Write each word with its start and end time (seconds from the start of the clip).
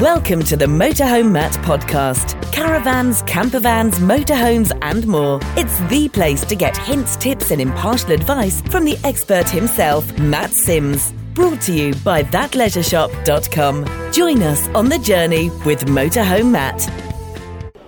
Welcome 0.00 0.42
to 0.46 0.56
the 0.56 0.66
Motorhome 0.66 1.30
Matt 1.30 1.52
podcast. 1.58 2.52
Caravans, 2.52 3.22
campervans, 3.22 4.00
motorhomes, 4.00 4.76
and 4.82 5.06
more. 5.06 5.38
It's 5.56 5.78
the 5.88 6.08
place 6.08 6.44
to 6.46 6.56
get 6.56 6.76
hints, 6.76 7.14
tips, 7.14 7.52
and 7.52 7.60
impartial 7.60 8.10
advice 8.10 8.60
from 8.62 8.84
the 8.84 8.98
expert 9.04 9.48
himself, 9.48 10.18
Matt 10.18 10.50
Sims. 10.50 11.12
Brought 11.34 11.60
to 11.62 11.72
you 11.72 11.94
by 12.02 12.24
thatleisureshop.com. 12.24 14.12
Join 14.12 14.42
us 14.42 14.66
on 14.70 14.88
the 14.88 14.98
journey 14.98 15.50
with 15.64 15.84
Motorhome 15.84 16.50
Matt. 16.50 16.90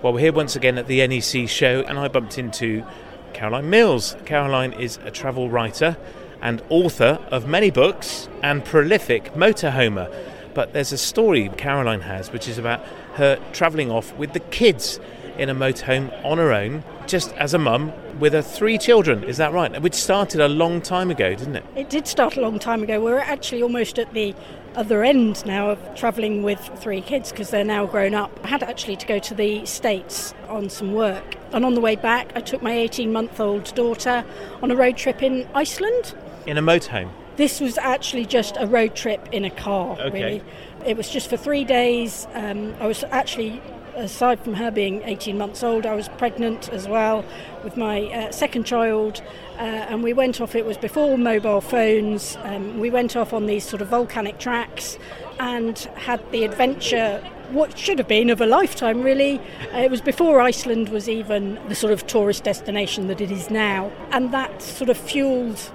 Well, 0.01 0.13
we're 0.13 0.21
here 0.21 0.31
once 0.31 0.55
again 0.55 0.77
at 0.77 0.87
the 0.87 1.05
NEC 1.05 1.49
show, 1.49 1.81
and 1.81 1.99
I 1.99 2.07
bumped 2.07 2.37
into 2.37 2.85
Caroline 3.33 3.69
Mills. 3.69 4.15
Caroline 4.23 4.71
is 4.71 4.97
a 5.03 5.11
travel 5.11 5.49
writer 5.49 5.97
and 6.41 6.63
author 6.69 7.19
of 7.31 7.49
many 7.49 7.69
books 7.69 8.29
and 8.41 8.63
prolific 8.63 9.33
motorhomer. 9.33 10.36
But 10.57 10.73
there's 10.73 10.91
a 10.91 10.97
story 10.97 11.51
Caroline 11.55 12.01
has 12.01 12.31
which 12.31 12.47
is 12.47 12.57
about 12.57 12.83
her 13.13 13.39
travelling 13.53 13.91
off 13.91 14.11
with 14.15 14.33
the 14.33 14.39
kids 14.39 14.99
in 15.37 15.49
a 15.49 15.53
motorhome 15.53 16.11
on 16.25 16.39
her 16.39 16.51
own, 16.51 16.83
just 17.05 17.31
as 17.33 17.53
a 17.53 17.59
mum 17.59 17.93
with 18.19 18.33
her 18.33 18.41
three 18.41 18.79
children. 18.79 19.23
Is 19.23 19.37
that 19.37 19.53
right? 19.53 19.79
Which 19.79 19.93
started 19.93 20.41
a 20.41 20.47
long 20.47 20.81
time 20.81 21.11
ago, 21.11 21.35
didn't 21.35 21.57
it? 21.57 21.65
It 21.75 21.91
did 21.91 22.07
start 22.07 22.37
a 22.37 22.41
long 22.41 22.57
time 22.57 22.81
ago. 22.81 22.99
We're 22.99 23.19
actually 23.19 23.61
almost 23.61 23.99
at 23.99 24.11
the 24.15 24.33
other 24.73 25.03
end 25.03 25.45
now 25.45 25.69
of 25.69 25.95
travelling 25.95 26.41
with 26.41 26.71
three 26.79 27.01
kids 27.01 27.29
because 27.29 27.51
they're 27.51 27.63
now 27.63 27.85
grown 27.85 28.15
up. 28.15 28.39
I 28.43 28.47
had 28.47 28.63
actually 28.63 28.95
to 28.95 29.05
go 29.05 29.19
to 29.19 29.35
the 29.35 29.63
States 29.67 30.33
on 30.49 30.71
some 30.71 30.91
work. 30.91 31.35
And 31.51 31.65
on 31.65 31.75
the 31.75 31.81
way 31.81 31.95
back, 31.95 32.31
I 32.33 32.41
took 32.41 32.63
my 32.63 32.71
18 32.71 33.13
month 33.13 33.39
old 33.39 33.75
daughter 33.75 34.25
on 34.63 34.71
a 34.71 34.75
road 34.75 34.97
trip 34.97 35.21
in 35.21 35.47
Iceland. 35.53 36.15
In 36.47 36.57
a 36.57 36.63
motorhome? 36.63 37.11
This 37.37 37.59
was 37.59 37.77
actually 37.77 38.25
just 38.25 38.57
a 38.59 38.67
road 38.67 38.95
trip 38.95 39.27
in 39.31 39.45
a 39.45 39.49
car, 39.51 39.97
Okay. 39.99 40.09
really. 40.23 40.41
It 40.85 40.97
was 40.97 41.09
just 41.09 41.29
for 41.29 41.37
three 41.37 41.63
days. 41.63 42.27
Um, 42.33 42.73
I 42.79 42.87
was 42.87 43.03
actually, 43.11 43.61
aside 43.95 44.39
from 44.39 44.55
her 44.55 44.71
being 44.71 45.01
18 45.03 45.37
months 45.37 45.63
old, 45.63 45.85
I 45.85 45.93
was 45.95 46.07
pregnant 46.17 46.69
as 46.69 46.87
well 46.87 47.23
with 47.63 47.77
my 47.77 48.05
uh, 48.05 48.31
second 48.31 48.65
child. 48.65 49.21
Uh, 49.57 49.61
and 49.61 50.03
we 50.03 50.13
went 50.13 50.41
off, 50.41 50.55
it 50.55 50.65
was 50.65 50.77
before 50.77 51.17
mobile 51.17 51.61
phones. 51.61 52.37
Um, 52.43 52.79
we 52.79 52.89
went 52.89 53.15
off 53.15 53.33
on 53.33 53.45
these 53.45 53.63
sort 53.63 53.81
of 53.81 53.87
volcanic 53.89 54.39
tracks 54.39 54.97
and 55.39 55.77
had 55.95 56.19
the 56.31 56.43
adventure. 56.43 57.23
What 57.51 57.77
should 57.77 57.97
have 57.99 58.07
been 58.07 58.29
of 58.29 58.41
a 58.41 58.45
lifetime, 58.45 59.01
really. 59.03 59.39
Uh, 59.73 59.79
it 59.79 59.91
was 59.91 60.01
before 60.01 60.41
Iceland 60.41 60.89
was 60.89 61.07
even 61.07 61.59
the 61.69 61.75
sort 61.75 61.93
of 61.93 62.05
tourist 62.07 62.43
destination 62.43 63.07
that 63.07 63.21
it 63.21 63.31
is 63.31 63.49
now. 63.49 63.91
And 64.11 64.33
that 64.33 64.61
sort 64.61 64.89
of 64.89 64.97
fueled 64.97 65.71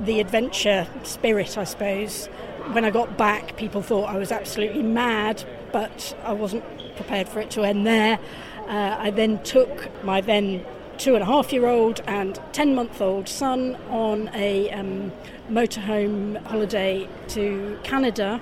the 0.00 0.20
adventure 0.20 0.86
spirit, 1.02 1.56
I 1.56 1.64
suppose. 1.64 2.26
When 2.72 2.84
I 2.84 2.90
got 2.90 3.16
back, 3.16 3.56
people 3.56 3.82
thought 3.82 4.08
I 4.08 4.18
was 4.18 4.32
absolutely 4.32 4.82
mad, 4.82 5.44
but 5.72 6.16
I 6.24 6.32
wasn't 6.32 6.64
prepared 6.96 7.28
for 7.28 7.40
it 7.40 7.50
to 7.52 7.62
end 7.62 7.86
there. 7.86 8.18
Uh, 8.66 8.96
I 8.98 9.10
then 9.10 9.42
took 9.42 9.90
my 10.04 10.20
then 10.20 10.64
two 10.98 11.14
and 11.14 11.22
a 11.22 11.26
half 11.26 11.52
year 11.52 11.66
old 11.66 12.00
and 12.06 12.40
10 12.52 12.74
month 12.74 13.00
old 13.00 13.28
son 13.28 13.76
on 13.90 14.30
a 14.34 14.70
um, 14.70 15.12
motorhome 15.50 16.42
holiday 16.44 17.08
to 17.28 17.78
Canada 17.84 18.40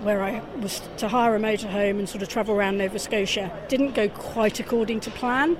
where 0.00 0.22
I 0.22 0.42
was 0.60 0.82
to 0.98 1.08
hire 1.08 1.34
a 1.34 1.38
motorhome 1.38 1.98
and 1.98 2.08
sort 2.08 2.22
of 2.22 2.28
travel 2.28 2.54
around 2.54 2.78
Nova 2.78 2.98
Scotia. 2.98 3.50
Didn't 3.68 3.94
go 3.94 4.08
quite 4.08 4.60
according 4.60 5.00
to 5.00 5.10
plan, 5.10 5.56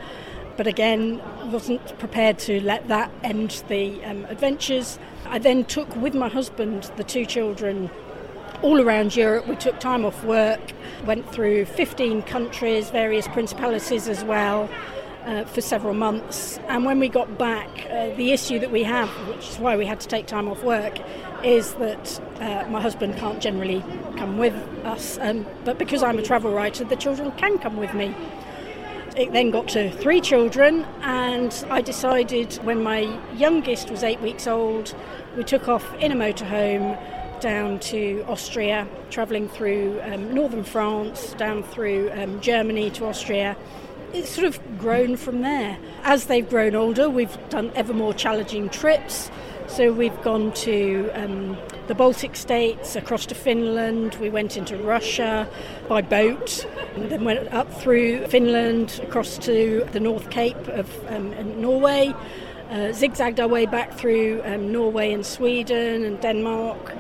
but 0.57 0.67
again, 0.67 1.21
wasn't 1.51 1.99
prepared 1.99 2.39
to 2.41 2.61
let 2.62 2.89
that 2.89 3.11
end 3.23 3.62
the 3.69 4.03
um, 4.05 4.25
adventures. 4.27 4.99
I 5.27 5.39
then 5.39 5.65
took 5.65 5.95
with 5.97 6.15
my 6.15 6.29
husband 6.29 6.91
the 6.97 7.05
two 7.05 7.27
children 7.27 7.91
all 8.62 8.81
around 8.81 9.15
Europe. 9.15 9.47
We 9.47 9.57
took 9.57 9.79
time 9.81 10.05
off 10.05 10.25
work, 10.25 10.61
went 11.05 11.31
through 11.33 11.67
15 11.67 12.23
countries, 12.23 12.91
various 12.91 13.29
principalities 13.29 14.09
as 14.09 14.25
well. 14.25 14.71
Uh, 15.27 15.44
for 15.44 15.61
several 15.61 15.93
months, 15.93 16.61
and 16.69 16.84
when 16.84 17.00
we 17.00 17.09
got 17.09 17.37
back, 17.37 17.69
uh, 17.91 18.15
the 18.15 18.31
issue 18.31 18.61
that 18.61 18.71
we 18.71 18.84
have, 18.84 19.09
which 19.27 19.49
is 19.49 19.59
why 19.59 19.77
we 19.77 19.84
had 19.84 19.99
to 19.99 20.06
take 20.06 20.25
time 20.28 20.49
off 20.49 20.62
work, 20.62 21.00
is 21.43 21.75
that 21.75 22.21
uh, 22.41 22.65
my 22.71 22.81
husband 22.81 23.17
can't 23.17 23.43
generally 23.43 23.83
come 24.17 24.38
with 24.38 24.55
us, 24.84 25.19
um, 25.21 25.44
but 25.65 25.78
because 25.78 26.00
I'm 26.00 26.17
a 26.17 26.23
travel 26.23 26.53
writer, 26.53 26.84
the 26.84 26.94
children 26.94 27.33
can 27.33 27.59
come 27.59 27.77
with 27.77 27.93
me. 27.93 28.15
It 29.16 29.32
then 29.32 29.50
got 29.50 29.69
to 29.69 29.91
three 29.91 30.21
children, 30.21 30.84
and 31.00 31.50
I 31.71 31.81
decided 31.81 32.53
when 32.65 32.82
my 32.82 33.19
youngest 33.34 33.91
was 33.91 34.03
eight 34.03 34.21
weeks 34.21 34.47
old, 34.47 34.94
we 35.38 35.43
took 35.43 35.69
off 35.69 35.91
in 35.94 36.12
a 36.12 36.15
motorhome 36.15 37.00
down 37.41 37.78
to 37.78 38.22
Austria, 38.28 38.87
travelling 39.09 39.49
through 39.49 39.99
um, 40.03 40.34
northern 40.34 40.65
France, 40.65 41.32
down 41.38 41.62
through 41.62 42.10
um, 42.12 42.43
Germany 42.43 42.91
to 42.91 43.06
Austria. 43.06 43.56
It's 44.12 44.28
sort 44.28 44.49
of 44.49 44.78
grown 44.78 45.16
from 45.16 45.41
there. 45.41 45.78
As 46.03 46.26
they've 46.26 46.47
grown 46.47 46.75
older, 46.75 47.09
we've 47.09 47.38
done 47.49 47.72
ever 47.75 47.94
more 47.94 48.12
challenging 48.12 48.69
trips. 48.69 49.31
So 49.66 49.93
we've 49.94 50.21
gone 50.21 50.53
to 50.53 51.10
um, 51.15 51.56
the 51.87 51.95
Baltic 51.95 52.35
states, 52.37 52.97
across 52.97 53.27
to 53.27 53.35
Finland, 53.35 54.17
we 54.17 54.29
went 54.29 54.57
into 54.57 54.77
Russia 54.77 55.49
by 55.89 56.03
boat, 56.03 56.67
and 56.97 57.11
then 57.11 57.25
went 57.25 57.53
up 57.53 57.73
through 57.81 58.27
Finland, 58.27 59.01
across 59.03 59.39
to 59.39 59.87
the 59.93 60.01
North 60.01 60.31
Cape 60.31 60.69
of 60.69 60.89
um, 61.09 61.61
Norway, 61.61 62.15
uh, 62.71 62.93
zigzagged 62.93 63.39
our 63.39 63.49
way 63.49 63.67
back 63.67 63.93
through 63.95 64.43
um, 64.45 64.73
Norway 64.73 65.13
and 65.13 65.25
Sweden 65.25 66.05
and 66.05 66.21
Denmark. 66.21 66.93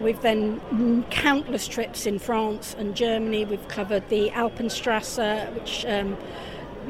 We've 0.00 0.20
then 0.22 1.04
countless 1.10 1.66
trips 1.66 2.06
in 2.06 2.20
France 2.20 2.76
and 2.78 2.94
Germany. 2.94 3.44
We've 3.44 3.66
covered 3.66 4.08
the 4.08 4.30
Alpenstrasse, 4.30 5.52
which 5.54 5.84
um, 5.86 6.16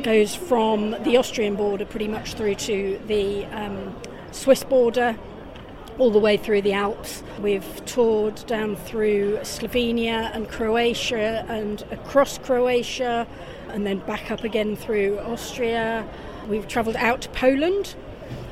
goes 0.02 0.34
from 0.34 0.90
the 1.04 1.16
Austrian 1.16 1.56
border 1.56 1.86
pretty 1.86 2.08
much 2.08 2.34
through 2.34 2.56
to 2.56 3.00
the 3.06 3.46
um, 3.46 3.96
Swiss 4.32 4.62
border, 4.62 5.16
all 5.98 6.10
the 6.10 6.18
way 6.18 6.36
through 6.36 6.62
the 6.62 6.72
Alps. 6.72 7.22
We've 7.40 7.84
toured 7.84 8.46
down 8.46 8.76
through 8.76 9.38
Slovenia 9.38 10.34
and 10.34 10.48
Croatia 10.48 11.44
and 11.48 11.82
across 11.90 12.38
Croatia, 12.38 13.26
and 13.68 13.86
then 13.86 13.98
back 13.98 14.30
up 14.30 14.44
again 14.44 14.76
through 14.76 15.18
Austria. 15.18 16.06
We've 16.48 16.68
travelled 16.68 16.96
out 16.96 17.22
to 17.22 17.28
Poland 17.30 17.94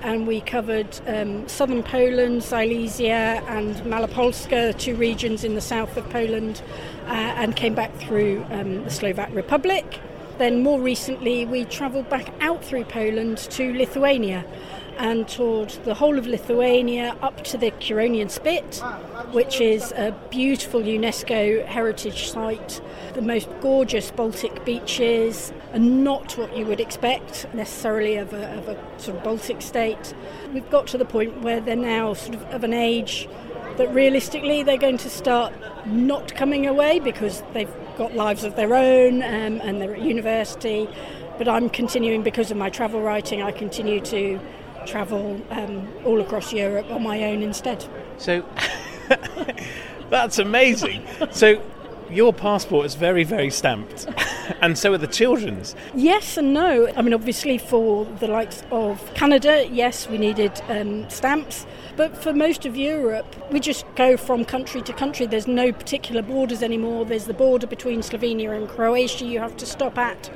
and 0.02 0.26
we 0.26 0.40
covered 0.40 1.00
um, 1.06 1.48
southern 1.48 1.82
Poland, 1.82 2.42
Silesia, 2.42 3.42
and 3.48 3.74
Malopolska, 3.78 4.78
two 4.78 4.94
regions 4.94 5.42
in 5.42 5.54
the 5.54 5.60
south 5.60 5.96
of 5.96 6.08
Poland, 6.10 6.62
uh, 7.06 7.10
and 7.10 7.56
came 7.56 7.74
back 7.74 7.94
through 7.96 8.44
um, 8.50 8.84
the 8.84 8.90
Slovak 8.90 9.34
Republic. 9.34 10.00
Then, 10.38 10.62
more 10.62 10.78
recently, 10.78 11.44
we 11.46 11.64
travelled 11.64 12.08
back 12.08 12.32
out 12.40 12.62
through 12.62 12.84
Poland 12.84 13.38
to 13.38 13.72
Lithuania 13.72 14.44
and 14.98 15.28
toured 15.28 15.70
the 15.84 15.94
whole 15.94 16.18
of 16.18 16.26
Lithuania 16.26 17.16
up 17.22 17.44
to 17.44 17.58
the 17.58 17.70
Curonian 17.72 18.30
Spit, 18.30 18.82
which 19.32 19.60
is 19.60 19.92
a 19.92 20.14
beautiful 20.30 20.80
UNESCO 20.80 21.64
heritage 21.66 22.30
site, 22.30 22.80
the 23.14 23.22
most 23.22 23.48
gorgeous 23.60 24.10
Baltic 24.10 24.64
beaches, 24.64 25.52
and 25.72 26.02
not 26.02 26.36
what 26.38 26.56
you 26.56 26.64
would 26.66 26.80
expect 26.80 27.46
necessarily 27.54 28.16
of 28.16 28.32
a, 28.32 28.52
of 28.56 28.68
a 28.68 29.00
sort 29.00 29.18
of 29.18 29.24
Baltic 29.24 29.62
state. 29.62 30.14
We've 30.52 30.68
got 30.70 30.86
to 30.88 30.98
the 30.98 31.04
point 31.04 31.42
where 31.42 31.60
they're 31.60 31.76
now 31.76 32.14
sort 32.14 32.36
of 32.36 32.42
of 32.44 32.64
an 32.64 32.72
age 32.72 33.28
that 33.76 33.92
realistically 33.92 34.62
they're 34.62 34.78
going 34.78 34.98
to 34.98 35.10
start 35.10 35.52
not 35.86 36.34
coming 36.34 36.66
away 36.66 36.98
because 36.98 37.42
they've 37.52 37.72
got 37.98 38.14
lives 38.14 38.44
of 38.44 38.56
their 38.56 38.74
own 38.74 39.22
um, 39.22 39.60
and 39.60 39.80
they're 39.80 39.94
at 39.94 40.02
university. 40.02 40.88
But 41.38 41.48
I'm 41.48 41.68
continuing 41.68 42.22
because 42.22 42.50
of 42.50 42.56
my 42.56 42.70
travel 42.70 43.02
writing, 43.02 43.42
I 43.42 43.52
continue 43.52 44.00
to 44.00 44.40
travel 44.86 45.40
um, 45.50 45.88
all 46.04 46.20
across 46.20 46.52
Europe 46.52 46.90
on 46.90 47.02
my 47.02 47.24
own 47.24 47.42
instead. 47.42 47.84
So 48.18 48.44
that's 50.10 50.38
amazing. 50.38 51.06
So 51.30 51.62
your 52.10 52.32
passport 52.32 52.86
is 52.86 52.94
very, 52.94 53.24
very 53.24 53.50
stamped, 53.50 54.06
and 54.60 54.78
so 54.78 54.92
are 54.92 54.98
the 54.98 55.06
children's. 55.06 55.74
Yes 55.94 56.36
and 56.36 56.52
no. 56.52 56.88
I 56.96 57.02
mean, 57.02 57.14
obviously, 57.14 57.58
for 57.58 58.04
the 58.04 58.28
likes 58.28 58.62
of 58.70 59.12
Canada, 59.14 59.66
yes, 59.70 60.08
we 60.08 60.18
needed 60.18 60.60
um, 60.68 61.08
stamps. 61.10 61.66
But 61.96 62.16
for 62.16 62.32
most 62.32 62.66
of 62.66 62.76
Europe, 62.76 63.26
we 63.50 63.58
just 63.58 63.86
go 63.94 64.16
from 64.16 64.44
country 64.44 64.82
to 64.82 64.92
country. 64.92 65.26
There's 65.26 65.46
no 65.46 65.72
particular 65.72 66.22
borders 66.22 66.62
anymore. 66.62 67.04
There's 67.06 67.24
the 67.24 67.34
border 67.34 67.66
between 67.66 68.00
Slovenia 68.00 68.54
and 68.54 68.68
Croatia 68.68 69.24
you 69.24 69.40
have 69.40 69.56
to 69.56 69.66
stop 69.66 69.96
at. 69.96 70.30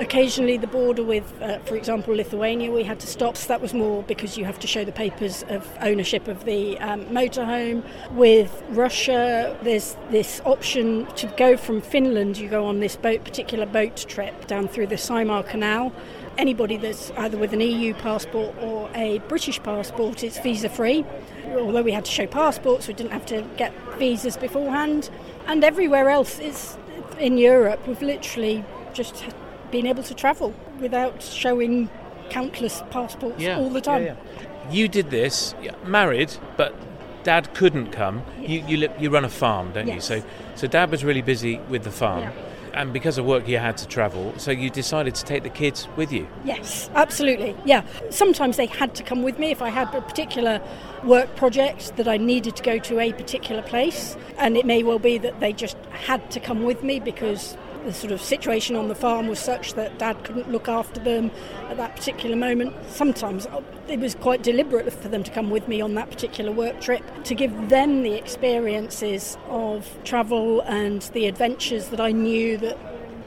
Occasionally, 0.00 0.56
the 0.56 0.68
border 0.68 1.02
with, 1.02 1.42
uh, 1.42 1.58
for 1.60 1.74
example, 1.74 2.14
Lithuania, 2.14 2.70
we 2.70 2.84
had 2.84 3.00
to 3.00 3.06
stop. 3.08 3.36
So 3.36 3.48
that 3.48 3.60
was 3.60 3.74
more 3.74 4.04
because 4.04 4.38
you 4.38 4.44
have 4.44 4.60
to 4.60 4.68
show 4.68 4.84
the 4.84 4.92
papers 4.92 5.44
of 5.48 5.68
ownership 5.80 6.28
of 6.28 6.44
the 6.44 6.78
um, 6.78 7.04
motorhome. 7.06 7.82
With 8.12 8.62
Russia, 8.68 9.58
there's 9.62 9.96
this 10.10 10.40
option 10.44 11.06
to 11.16 11.26
go 11.36 11.56
from 11.56 11.80
Finland. 11.80 12.38
You 12.38 12.48
go 12.48 12.64
on 12.64 12.78
this 12.78 12.94
boat, 12.94 13.24
particular 13.24 13.66
boat 13.66 13.96
trip 14.08 14.46
down 14.46 14.68
through 14.68 14.86
the 14.86 14.94
Saimaa 14.94 15.48
Canal. 15.48 15.92
Anybody 16.36 16.76
that's 16.76 17.10
either 17.16 17.36
with 17.36 17.52
an 17.52 17.60
EU 17.60 17.92
passport 17.94 18.54
or 18.60 18.88
a 18.94 19.18
British 19.26 19.60
passport, 19.64 20.22
it's 20.22 20.38
visa 20.38 20.68
free. 20.68 21.04
Although 21.48 21.82
we 21.82 21.90
had 21.90 22.04
to 22.04 22.12
show 22.12 22.28
passports, 22.28 22.86
we 22.86 22.94
didn't 22.94 23.10
have 23.10 23.26
to 23.26 23.44
get 23.56 23.72
visas 23.98 24.36
beforehand. 24.36 25.10
And 25.48 25.64
everywhere 25.64 26.08
else, 26.08 26.38
it's 26.38 26.78
in 27.18 27.36
Europe, 27.36 27.84
we've 27.88 28.00
literally 28.00 28.64
just 28.92 29.24
been 29.70 29.86
able 29.86 30.02
to 30.02 30.14
travel 30.14 30.54
without 30.80 31.22
showing 31.22 31.88
countless 32.30 32.82
passports 32.90 33.40
Yeah, 33.40 33.58
all 33.58 33.70
the 33.70 33.80
time. 33.80 34.04
yeah, 34.04 34.16
yeah. 34.40 34.70
You 34.70 34.88
did 34.88 35.10
this, 35.10 35.54
married, 35.84 36.36
but 36.56 36.74
dad 37.22 37.52
couldn't 37.54 37.90
come. 37.90 38.22
You, 38.40 38.60
you, 38.66 38.76
li- 38.76 38.94
you 38.98 39.10
run 39.10 39.24
a 39.24 39.28
farm, 39.30 39.72
don't 39.72 39.86
you? 39.86 39.94
Yes. 39.94 40.04
So, 40.06 40.22
so 40.56 40.66
dad 40.66 40.90
was 40.90 41.04
really 41.04 41.22
busy 41.22 41.58
with 41.68 41.84
the 41.84 41.90
farm. 41.90 42.30
And 42.74 42.92
because 42.92 43.18
of 43.18 43.24
work, 43.24 43.48
you 43.48 43.58
had 43.58 43.76
to 43.78 43.88
travel. 43.88 44.34
So 44.36 44.50
you 44.50 44.68
decided 44.70 45.14
to 45.16 45.24
take 45.24 45.42
the 45.42 45.48
kids 45.48 45.88
with 45.96 46.12
you. 46.12 46.28
Yes, 46.44 46.90
absolutely. 46.94 47.56
Yeah. 47.64 47.82
Sometimes 48.10 48.56
they 48.56 48.66
had 48.66 48.94
to 48.96 49.02
come 49.02 49.22
with 49.22 49.38
me 49.38 49.50
if 49.50 49.62
I 49.62 49.70
had 49.70 49.92
a 49.94 50.02
particular 50.02 50.60
work 51.02 51.34
project 51.34 51.96
that 51.96 52.06
I 52.06 52.18
needed 52.18 52.56
to 52.56 52.62
go 52.62 52.78
to 52.78 53.00
a 53.00 53.12
particular 53.14 53.62
place. 53.62 54.16
And 54.36 54.56
it 54.56 54.66
may 54.66 54.82
well 54.82 54.98
be 54.98 55.18
that 55.18 55.40
they 55.40 55.52
just 55.52 55.76
had 55.90 56.30
to 56.30 56.40
come 56.40 56.62
with 56.62 56.84
me 56.84 57.00
because 57.00 57.56
the 57.88 57.94
sort 57.94 58.12
of 58.12 58.20
situation 58.20 58.76
on 58.76 58.88
the 58.88 58.94
farm 58.94 59.28
was 59.28 59.38
such 59.38 59.72
that 59.72 59.98
dad 59.98 60.22
couldn't 60.22 60.52
look 60.52 60.68
after 60.68 61.00
them 61.00 61.30
at 61.70 61.78
that 61.78 61.96
particular 61.96 62.36
moment. 62.36 62.74
Sometimes 62.90 63.46
it 63.88 63.98
was 63.98 64.14
quite 64.14 64.42
deliberate 64.42 64.92
for 64.92 65.08
them 65.08 65.22
to 65.22 65.30
come 65.30 65.48
with 65.48 65.66
me 65.68 65.80
on 65.80 65.94
that 65.94 66.10
particular 66.10 66.52
work 66.52 66.82
trip 66.82 67.02
to 67.24 67.34
give 67.34 67.70
them 67.70 68.02
the 68.02 68.12
experiences 68.12 69.38
of 69.48 69.88
travel 70.04 70.60
and 70.66 71.00
the 71.14 71.26
adventures 71.26 71.88
that 71.88 71.98
I 71.98 72.12
knew 72.12 72.58
that 72.58 72.76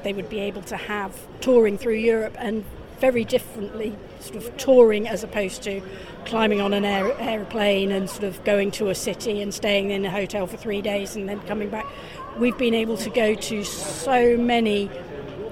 they 0.04 0.14
would 0.14 0.30
be 0.30 0.40
able 0.40 0.62
to 0.64 0.78
have 0.78 1.20
touring 1.40 1.80
through 1.80 1.96
Europe 1.96 2.36
and 2.38 2.64
very 3.00 3.26
differently 3.26 3.96
sort 4.20 4.36
of 4.36 4.56
touring 4.58 5.08
as 5.08 5.24
opposed 5.24 5.64
to 5.64 5.82
climbing 6.26 6.62
on 6.62 6.72
an 6.72 6.86
aer- 6.86 7.16
aeroplane 7.20 7.92
and 7.92 8.08
sort 8.08 8.26
of 8.26 8.44
going 8.44 8.70
to 8.70 8.90
a 8.90 8.96
city 8.96 9.42
and 9.42 9.56
staying 9.56 9.90
in 9.90 10.06
a 10.06 10.12
hotel 10.12 10.46
for 10.46 10.56
three 10.56 10.84
days 10.84 11.16
and 11.16 11.28
then 11.28 11.40
coming 11.42 11.70
back. 11.70 11.88
We've 12.38 12.58
been 12.58 12.74
able 12.74 12.98
to 12.98 13.10
go 13.10 13.36
to 13.36 13.64
so 13.64 14.38
many 14.38 14.90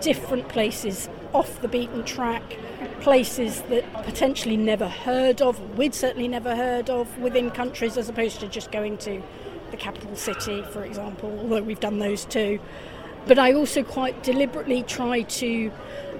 different 0.01 0.47
places 0.47 1.09
off 1.33 1.61
the 1.61 1.67
beaten 1.67 2.03
track, 2.03 2.57
places 3.01 3.61
that 3.63 3.83
potentially 4.03 4.57
never 4.57 4.87
heard 4.87 5.41
of, 5.41 5.77
we'd 5.77 5.93
certainly 5.93 6.27
never 6.27 6.55
heard 6.55 6.89
of 6.89 7.17
within 7.19 7.51
countries 7.51 7.97
as 7.97 8.09
opposed 8.09 8.39
to 8.39 8.47
just 8.47 8.71
going 8.71 8.97
to 8.99 9.21
the 9.71 9.77
capital 9.77 10.15
city, 10.15 10.63
for 10.71 10.83
example, 10.83 11.37
although 11.41 11.61
we've 11.61 11.79
done 11.79 11.99
those 11.99 12.25
too. 12.25 12.59
But 13.27 13.37
I 13.37 13.53
also 13.53 13.83
quite 13.83 14.23
deliberately 14.23 14.83
try 14.83 15.21
to 15.21 15.71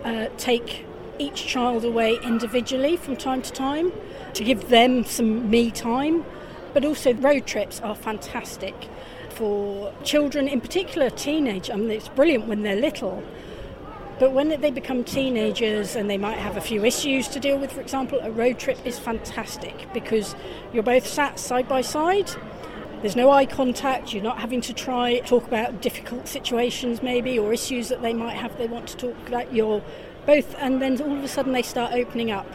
uh, 0.04 0.28
take 0.38 0.86
each 1.18 1.48
child 1.48 1.84
away 1.84 2.18
individually 2.24 2.98
from 2.98 3.16
time 3.16 3.42
to 3.42 3.52
time 3.52 3.92
to 4.34 4.44
give 4.44 4.70
them 4.70 5.04
some 5.04 5.50
me 5.50 5.72
time. 5.72 6.26
But 6.74 6.86
also, 6.86 7.14
road 7.16 7.48
trips 7.48 7.80
are 7.80 7.96
fantastic 7.96 8.76
for 9.40 9.94
children, 10.04 10.50
in 10.50 10.60
particular 10.60 11.10
teenage. 11.10 11.72
I 11.72 11.76
mean, 11.76 11.90
it's 11.92 12.10
brilliant 12.10 12.48
when 12.48 12.62
they're 12.62 12.76
little. 12.76 13.24
But 14.20 14.34
when 14.34 14.50
they 14.50 14.70
become 14.70 15.06
teenagers 15.06 15.96
and 15.96 16.10
they 16.10 16.18
might 16.18 16.38
have 16.38 16.58
a 16.58 16.62
few 16.62 16.84
issues 16.84 17.30
to 17.30 17.40
deal 17.40 17.58
with, 17.58 17.72
for 17.72 17.80
example, 17.80 18.20
a 18.22 18.30
road 18.30 18.60
trip 18.60 18.78
is 18.86 19.00
fantastic 19.00 19.88
because 19.94 20.36
you're 20.74 20.84
both 20.84 21.08
sat 21.08 21.40
side 21.40 21.70
by 21.70 21.80
side. 21.80 22.30
There's 23.00 23.16
no 23.16 23.32
eye 23.32 23.46
contact. 23.46 24.14
You're 24.14 24.24
not 24.24 24.40
having 24.40 24.60
to 24.60 24.74
try 24.74 25.20
talk 25.20 25.48
about 25.48 25.82
difficult 25.82 26.28
situations, 26.28 27.02
maybe, 27.02 27.40
or 27.40 27.54
issues 27.54 27.88
that 27.88 28.02
they 28.02 28.14
might 28.14 28.36
have. 28.36 28.58
They 28.58 28.68
want 28.68 28.90
to 28.90 28.98
talk 28.98 29.16
about. 29.30 29.54
You're 29.54 29.82
both, 30.26 30.54
and 30.60 30.82
then 30.82 31.02
all 31.02 31.18
of 31.18 31.24
a 31.24 31.30
sudden 31.30 31.54
they 31.54 31.62
start 31.62 31.94
opening 31.94 32.30
up 32.30 32.46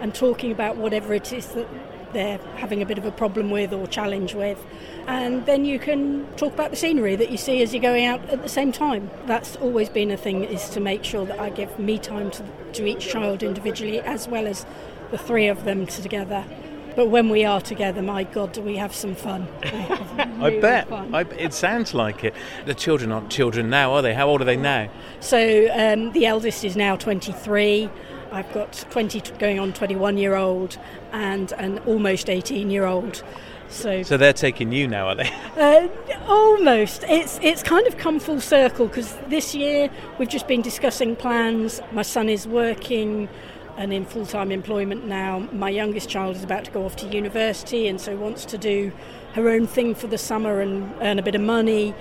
and 0.00 0.14
talking 0.14 0.52
about 0.52 0.76
whatever 0.76 1.12
it 1.12 1.32
is 1.32 1.48
that 1.54 1.66
they're 2.14 2.38
having 2.56 2.80
a 2.80 2.86
bit 2.86 2.96
of 2.96 3.04
a 3.04 3.10
problem 3.12 3.50
with 3.50 3.72
or 3.72 3.86
challenge 3.86 4.34
with. 4.34 4.64
And 5.06 5.44
then 5.44 5.64
you 5.64 5.78
can 5.78 6.26
talk 6.36 6.54
about 6.54 6.70
the 6.70 6.76
scenery 6.76 7.16
that 7.16 7.30
you 7.30 7.36
see 7.36 7.62
as 7.62 7.74
you're 7.74 7.82
going 7.82 8.06
out 8.06 8.24
at 8.30 8.42
the 8.42 8.48
same 8.48 8.72
time. 8.72 9.10
That's 9.26 9.56
always 9.56 9.90
been 9.90 10.10
a 10.10 10.16
thing, 10.16 10.44
is 10.44 10.70
to 10.70 10.80
make 10.80 11.04
sure 11.04 11.26
that 11.26 11.38
I 11.38 11.50
give 11.50 11.78
me 11.78 11.98
time 11.98 12.30
to, 12.30 12.44
to 12.72 12.86
each 12.86 13.08
child 13.08 13.42
individually 13.42 14.00
as 14.00 14.26
well 14.26 14.46
as 14.46 14.64
the 15.10 15.18
three 15.18 15.48
of 15.48 15.64
them 15.64 15.86
together. 15.86 16.44
But 16.96 17.08
when 17.08 17.28
we 17.28 17.44
are 17.44 17.60
together, 17.60 18.02
my 18.02 18.22
God, 18.22 18.52
do 18.52 18.62
we 18.62 18.76
have 18.76 18.94
some 18.94 19.16
fun? 19.16 19.48
I 19.64 20.58
bet. 20.60 20.90
I, 20.92 21.22
it 21.22 21.52
sounds 21.52 21.92
like 21.92 22.22
it. 22.22 22.34
The 22.66 22.74
children 22.74 23.10
aren't 23.10 23.30
children 23.30 23.68
now, 23.68 23.92
are 23.94 24.02
they? 24.02 24.14
How 24.14 24.28
old 24.28 24.40
are 24.42 24.44
they 24.44 24.56
now? 24.56 24.88
So 25.18 25.68
um, 25.72 26.12
the 26.12 26.26
eldest 26.26 26.64
is 26.64 26.76
now 26.76 26.94
23. 26.94 27.90
I've 28.34 28.52
got 28.52 28.84
20 28.90 29.20
going 29.38 29.60
on 29.60 29.72
21 29.72 30.18
year 30.18 30.34
old 30.34 30.76
and 31.12 31.52
an 31.52 31.78
almost 31.86 32.28
18 32.28 32.68
year 32.68 32.84
old. 32.84 33.22
So, 33.68 34.02
So 34.02 34.16
they're 34.16 34.32
taking 34.32 34.72
you 34.72 34.88
now, 34.88 35.08
are 35.08 35.14
they? 35.14 35.30
uh, 35.56 35.88
almost. 36.26 37.04
It's 37.04 37.38
it's 37.42 37.62
kind 37.62 37.86
of 37.86 37.96
come 37.96 38.18
full 38.18 38.40
circle 38.40 38.88
because 38.88 39.16
this 39.28 39.54
year 39.54 39.88
we've 40.18 40.28
just 40.28 40.48
been 40.48 40.62
discussing 40.62 41.14
plans. 41.14 41.80
My 41.92 42.02
son 42.02 42.28
is 42.28 42.46
working 42.48 43.28
and 43.76 43.92
in 43.92 44.04
full 44.04 44.26
time 44.26 44.50
employment 44.50 45.06
now. 45.06 45.48
My 45.52 45.70
youngest 45.70 46.08
child 46.08 46.34
is 46.34 46.42
about 46.42 46.64
to 46.64 46.72
go 46.72 46.84
off 46.84 46.96
to 46.96 47.06
university 47.06 47.86
and 47.86 48.00
so 48.00 48.16
wants 48.16 48.44
to 48.46 48.58
do 48.58 48.90
her 49.34 49.48
own 49.48 49.66
thing 49.66 49.94
for 49.94 50.08
the 50.08 50.18
summer 50.18 50.60
and 50.60 50.92
earn 51.00 51.20
a 51.20 51.22
bit 51.22 51.36
of 51.36 51.40
money. 51.40 51.94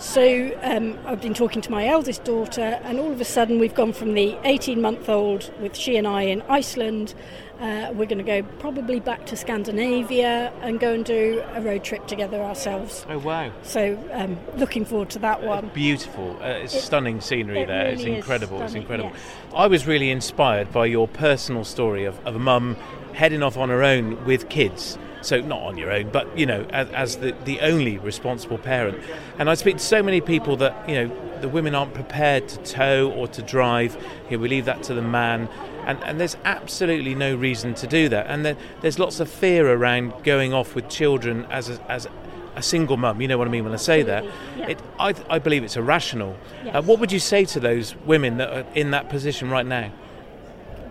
So 0.00 0.58
um, 0.62 0.98
I've 1.04 1.20
been 1.20 1.34
talking 1.34 1.60
to 1.60 1.70
my 1.70 1.86
eldest 1.86 2.24
daughter, 2.24 2.80
and 2.84 2.98
all 2.98 3.12
of 3.12 3.20
a 3.20 3.24
sudden 3.24 3.58
we've 3.60 3.74
gone 3.74 3.92
from 3.92 4.14
the 4.14 4.34
18 4.44 4.80
month 4.80 5.10
old 5.10 5.52
with 5.60 5.76
she 5.76 5.96
and 5.98 6.06
I 6.06 6.22
in 6.22 6.40
Iceland. 6.48 7.12
Uh, 7.60 7.92
we're 7.92 8.06
going 8.06 8.16
to 8.16 8.24
go 8.24 8.42
probably 8.60 8.98
back 8.98 9.26
to 9.26 9.36
Scandinavia 9.36 10.50
and 10.62 10.80
go 10.80 10.94
and 10.94 11.04
do 11.04 11.44
a 11.52 11.60
road 11.60 11.84
trip 11.84 12.06
together 12.06 12.40
ourselves. 12.40 13.04
Oh, 13.10 13.18
wow. 13.18 13.52
So 13.62 14.02
um, 14.12 14.38
looking 14.56 14.86
forward 14.86 15.10
to 15.10 15.18
that 15.18 15.42
one. 15.42 15.68
Beautiful. 15.74 16.34
Uh, 16.40 16.46
it's 16.46 16.74
It- 16.74 16.80
stunning 16.80 17.20
scenery 17.20 17.60
it 17.60 17.66
there. 17.66 17.88
it's 17.88 17.98
really 18.00 18.12
is 18.12 18.16
incredible. 18.16 18.62
It's 18.62 18.72
incredible. 18.72 19.10
yes. 19.12 19.20
I 19.54 19.66
was 19.66 19.86
really 19.86 20.10
inspired 20.10 20.72
by 20.72 20.86
your 20.86 21.06
personal 21.08 21.64
story 21.64 22.06
of, 22.06 22.18
of 22.26 22.34
a 22.34 22.38
mum 22.38 22.76
heading 23.12 23.42
off 23.42 23.58
on 23.58 23.68
her 23.68 23.82
own 23.82 24.24
with 24.24 24.48
kids. 24.48 24.96
So 25.22 25.40
not 25.40 25.60
on 25.60 25.76
your 25.76 25.90
own, 25.90 26.10
but 26.10 26.36
you 26.38 26.46
know, 26.46 26.66
as, 26.70 26.88
as 26.90 27.16
the, 27.16 27.34
the 27.44 27.60
only 27.60 27.98
responsible 27.98 28.58
parent. 28.58 29.02
And 29.38 29.50
I 29.50 29.54
speak 29.54 29.76
to 29.76 29.84
so 29.84 30.02
many 30.02 30.20
people 30.20 30.56
that 30.56 30.88
you 30.88 30.94
know 30.94 31.30
the 31.40 31.48
women 31.48 31.74
aren't 31.74 31.94
prepared 31.94 32.48
to 32.48 32.56
tow 32.58 33.10
or 33.10 33.28
to 33.28 33.42
drive. 33.42 33.96
Here 34.28 34.38
we 34.38 34.48
leave 34.48 34.64
that 34.66 34.82
to 34.84 34.94
the 34.94 35.02
man. 35.02 35.48
And, 35.86 36.02
and 36.04 36.20
there's 36.20 36.36
absolutely 36.44 37.14
no 37.14 37.34
reason 37.34 37.74
to 37.74 37.86
do 37.86 38.08
that. 38.10 38.26
And 38.26 38.44
there, 38.44 38.56
there's 38.82 38.98
lots 38.98 39.20
of 39.20 39.30
fear 39.30 39.72
around 39.72 40.24
going 40.24 40.52
off 40.52 40.74
with 40.74 40.88
children 40.88 41.46
as 41.50 41.70
a, 41.70 41.90
as 41.90 42.06
a 42.54 42.62
single 42.62 42.96
mum. 42.96 43.20
You 43.20 43.28
know 43.28 43.38
what 43.38 43.48
I 43.48 43.50
mean 43.50 43.64
when 43.64 43.72
I 43.72 43.76
say 43.76 44.02
that. 44.02 44.24
Yeah. 44.56 44.68
It, 44.68 44.80
I, 44.98 45.14
I 45.28 45.38
believe 45.38 45.64
it's 45.64 45.76
irrational. 45.76 46.36
Uh, 46.70 46.82
what 46.82 47.00
would 47.00 47.12
you 47.12 47.18
say 47.18 47.44
to 47.46 47.60
those 47.60 47.96
women 48.04 48.36
that 48.36 48.52
are 48.52 48.66
in 48.74 48.90
that 48.90 49.08
position 49.08 49.50
right 49.50 49.66
now? 49.66 49.90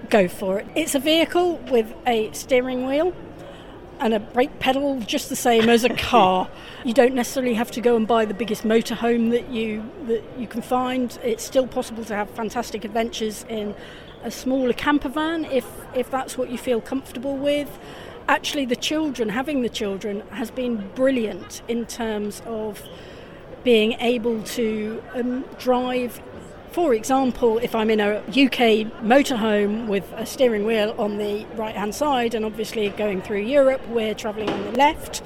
Go 0.10 0.28
for 0.28 0.60
it. 0.60 0.68
It's 0.76 0.96
a 0.96 1.00
vehicle 1.00 1.58
with 1.70 1.94
a 2.08 2.32
steering 2.32 2.88
wheel 2.88 3.14
and 4.00 4.14
a 4.14 4.20
brake 4.20 4.60
pedal 4.60 5.00
just 5.02 5.30
the 5.30 5.36
same 5.36 5.70
as 5.70 5.84
a 5.84 5.90
car. 5.90 6.50
you 6.86 6.94
don't 6.94 7.14
necessarily 7.14 7.54
have 7.54 7.72
to 7.72 7.82
go 7.82 7.96
and 7.96 8.08
buy 8.08 8.26
the 8.26 8.34
biggest 8.34 8.64
motorhome 8.64 9.32
that 9.32 9.50
you 9.50 9.90
that 10.08 10.24
you 10.38 10.48
can 10.48 10.62
find. 10.62 11.20
It's 11.24 11.44
still 11.44 11.68
possible 11.68 12.04
to 12.06 12.16
have 12.16 12.30
fantastic 12.30 12.86
adventures 12.86 13.46
in 13.50 13.76
a 14.24 14.32
smaller 14.32 14.74
camper 14.74 15.10
van 15.10 15.46
if 15.46 15.66
if 15.94 16.10
that's 16.10 16.38
what 16.38 16.50
you 16.50 16.58
feel 16.58 16.82
comfortable 16.82 17.38
with. 17.38 17.80
Actually, 18.28 18.66
the 18.66 18.76
children, 18.76 19.30
having 19.30 19.64
the 19.64 19.70
children, 19.70 20.22
has 20.30 20.52
been 20.52 20.88
brilliant 20.94 21.64
in 21.68 21.86
terms 21.88 22.44
of 22.46 22.84
being 23.64 23.94
able 23.94 24.42
to 24.44 25.02
um, 25.16 25.44
drive. 25.58 26.22
For 26.72 26.94
example, 26.94 27.58
if 27.58 27.74
I'm 27.74 27.90
in 27.90 28.00
a 28.00 28.20
UK 28.28 28.86
motorhome 29.04 29.88
with 29.88 30.12
a 30.16 30.26
steering 30.26 30.66
wheel 30.66 30.94
on 31.00 31.18
the 31.18 31.46
right 31.56 31.76
hand 31.76 31.96
side, 31.96 32.36
and 32.36 32.46
obviously 32.46 32.90
going 32.90 33.22
through 33.22 33.40
Europe, 33.42 33.82
we're 33.88 34.14
travelling 34.14 34.50
on 34.50 34.64
the 34.66 34.72
left, 34.78 35.24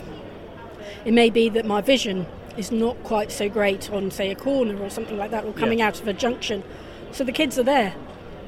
it 1.03 1.13
may 1.13 1.29
be 1.29 1.49
that 1.49 1.65
my 1.65 1.81
vision 1.81 2.25
is 2.55 2.71
not 2.71 3.01
quite 3.03 3.29
so 3.31 3.49
great 3.49 3.91
on, 3.91 4.09
say, 4.09 4.31
a 4.31 4.35
corner 4.35 4.81
or 4.81 4.89
something 4.89 5.17
like 5.17 5.31
that, 5.31 5.43
or 5.43 5.51
coming 5.51 5.79
Yeah. 5.79 5.87
out 5.87 5.99
of 5.99 6.07
a 6.07 6.13
junction. 6.13 6.63
So 7.11 7.23
the 7.25 7.31
kids 7.33 7.59
are 7.59 7.63
there. 7.63 7.93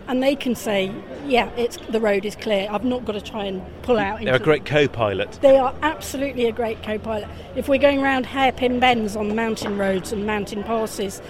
And 0.08 0.22
they 0.22 0.36
can 0.36 0.54
say, 0.54 0.92
"Yeah, 1.28 1.50
it's 1.58 1.78
the 1.90 2.00
road 2.00 2.26
is 2.26 2.36
clear. 2.36 2.68
I've 2.72 2.86
not 2.86 3.06
got 3.06 3.14
to 3.14 3.22
try 3.22 3.46
and 3.46 3.64
pull 3.82 3.98
out." 3.98 4.22
They're 4.24 4.36
a 4.36 4.40
great 4.40 4.64
co-pilot. 4.64 5.40
they 5.42 5.58
are 5.58 5.74
absolutely 5.82 6.46
a 6.46 6.52
great 6.52 6.84
co 6.84 7.00
pilot. 7.00 7.28
If 7.56 7.68
we're 7.68 7.80
going 7.80 8.04
around 8.04 8.28
hairpin 8.28 8.80
bends 8.80 9.16
on 9.16 9.36
mountain 9.36 9.80
roads 9.80 10.14
and 10.14 10.24
mountain 10.28 10.62
passes, 10.64 11.24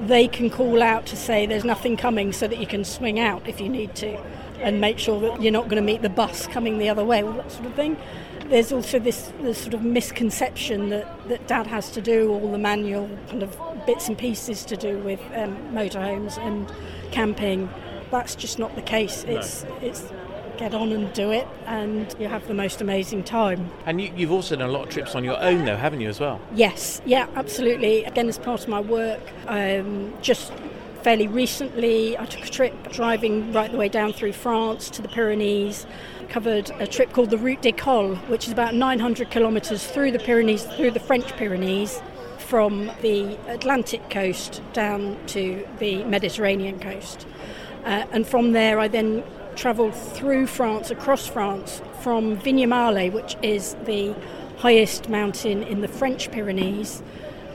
they 0.00 0.28
can 0.28 0.50
call 0.50 0.82
out 0.82 1.06
to 1.06 1.16
say 1.16 1.46
there's 1.46 1.64
nothing 1.64 1.96
coming 1.96 2.32
so 2.32 2.48
that 2.48 2.58
you 2.58 2.66
can 2.66 2.84
swing 2.84 3.20
out 3.20 3.46
if 3.46 3.60
you 3.60 3.68
need 3.68 3.94
to 3.96 4.18
and 4.60 4.80
make 4.80 4.98
sure 4.98 5.20
that 5.20 5.42
you're 5.42 5.52
not 5.52 5.64
going 5.64 5.76
to 5.76 5.82
meet 5.82 6.02
the 6.02 6.08
bus 6.08 6.46
coming 6.46 6.78
the 6.78 6.88
other 6.88 7.04
way, 7.04 7.22
all 7.22 7.32
that 7.32 7.50
sort 7.50 7.66
of 7.66 7.74
thing. 7.74 7.96
There's 8.46 8.72
also 8.72 8.98
this, 8.98 9.32
this 9.40 9.58
sort 9.58 9.74
of 9.74 9.82
misconception 9.82 10.90
that, 10.90 11.28
that 11.28 11.46
dad 11.46 11.66
has 11.66 11.90
to 11.92 12.00
do 12.00 12.30
all 12.30 12.50
the 12.50 12.58
manual 12.58 13.08
kind 13.28 13.42
of 13.42 13.56
bits 13.86 14.08
and 14.08 14.18
pieces 14.18 14.64
to 14.66 14.76
do 14.76 14.98
with 14.98 15.20
um, 15.34 15.56
motorhomes 15.72 16.36
and 16.38 16.70
camping. 17.12 17.70
That's 18.10 18.34
just 18.34 18.58
not 18.58 18.74
the 18.74 18.82
case. 18.82 19.24
It's, 19.24 19.64
it's 19.80 20.04
get 20.60 20.74
on 20.74 20.92
and 20.92 21.10
do 21.14 21.30
it, 21.30 21.48
and 21.64 22.14
you 22.20 22.28
have 22.28 22.46
the 22.46 22.52
most 22.52 22.82
amazing 22.82 23.24
time. 23.24 23.70
And 23.86 23.98
you, 23.98 24.12
you've 24.14 24.30
also 24.30 24.56
done 24.56 24.68
a 24.68 24.72
lot 24.72 24.84
of 24.84 24.90
trips 24.90 25.14
on 25.14 25.24
your 25.24 25.40
own, 25.40 25.64
though, 25.64 25.76
haven't 25.76 26.02
you, 26.02 26.08
as 26.10 26.20
well? 26.20 26.38
Yes, 26.54 27.00
yeah, 27.06 27.26
absolutely. 27.34 28.04
Again, 28.04 28.28
as 28.28 28.38
part 28.38 28.62
of 28.62 28.68
my 28.68 28.80
work, 28.80 29.22
um, 29.46 30.12
just 30.20 30.52
fairly 31.02 31.26
recently, 31.28 32.18
I 32.18 32.26
took 32.26 32.44
a 32.44 32.50
trip 32.50 32.92
driving 32.92 33.54
right 33.54 33.72
the 33.72 33.78
way 33.78 33.88
down 33.88 34.12
through 34.12 34.34
France 34.34 34.90
to 34.90 35.00
the 35.00 35.08
Pyrenees. 35.08 35.86
Covered 36.28 36.70
a 36.78 36.86
trip 36.86 37.14
called 37.14 37.30
the 37.30 37.38
Route 37.38 37.62
des 37.62 37.72
Cols, 37.72 38.18
which 38.28 38.46
is 38.46 38.52
about 38.52 38.74
900 38.74 39.30
kilometres 39.30 39.86
through 39.86 40.12
the 40.12 40.18
Pyrenees, 40.18 40.64
through 40.76 40.90
the 40.90 41.00
French 41.00 41.34
Pyrenees, 41.38 42.02
from 42.36 42.90
the 43.00 43.38
Atlantic 43.48 44.10
coast 44.10 44.60
down 44.74 45.16
to 45.28 45.66
the 45.78 46.04
Mediterranean 46.04 46.78
coast. 46.78 47.26
Uh, 47.86 48.04
and 48.12 48.26
from 48.26 48.52
there, 48.52 48.78
I 48.78 48.88
then 48.88 49.24
travelled 49.60 49.94
through 49.94 50.46
France, 50.46 50.90
across 50.90 51.26
France, 51.26 51.82
from 52.00 52.34
Vignemale, 52.38 53.12
which 53.12 53.36
is 53.42 53.76
the 53.84 54.14
highest 54.56 55.10
mountain 55.10 55.62
in 55.64 55.82
the 55.82 55.88
French 55.88 56.30
Pyrenees, 56.30 57.02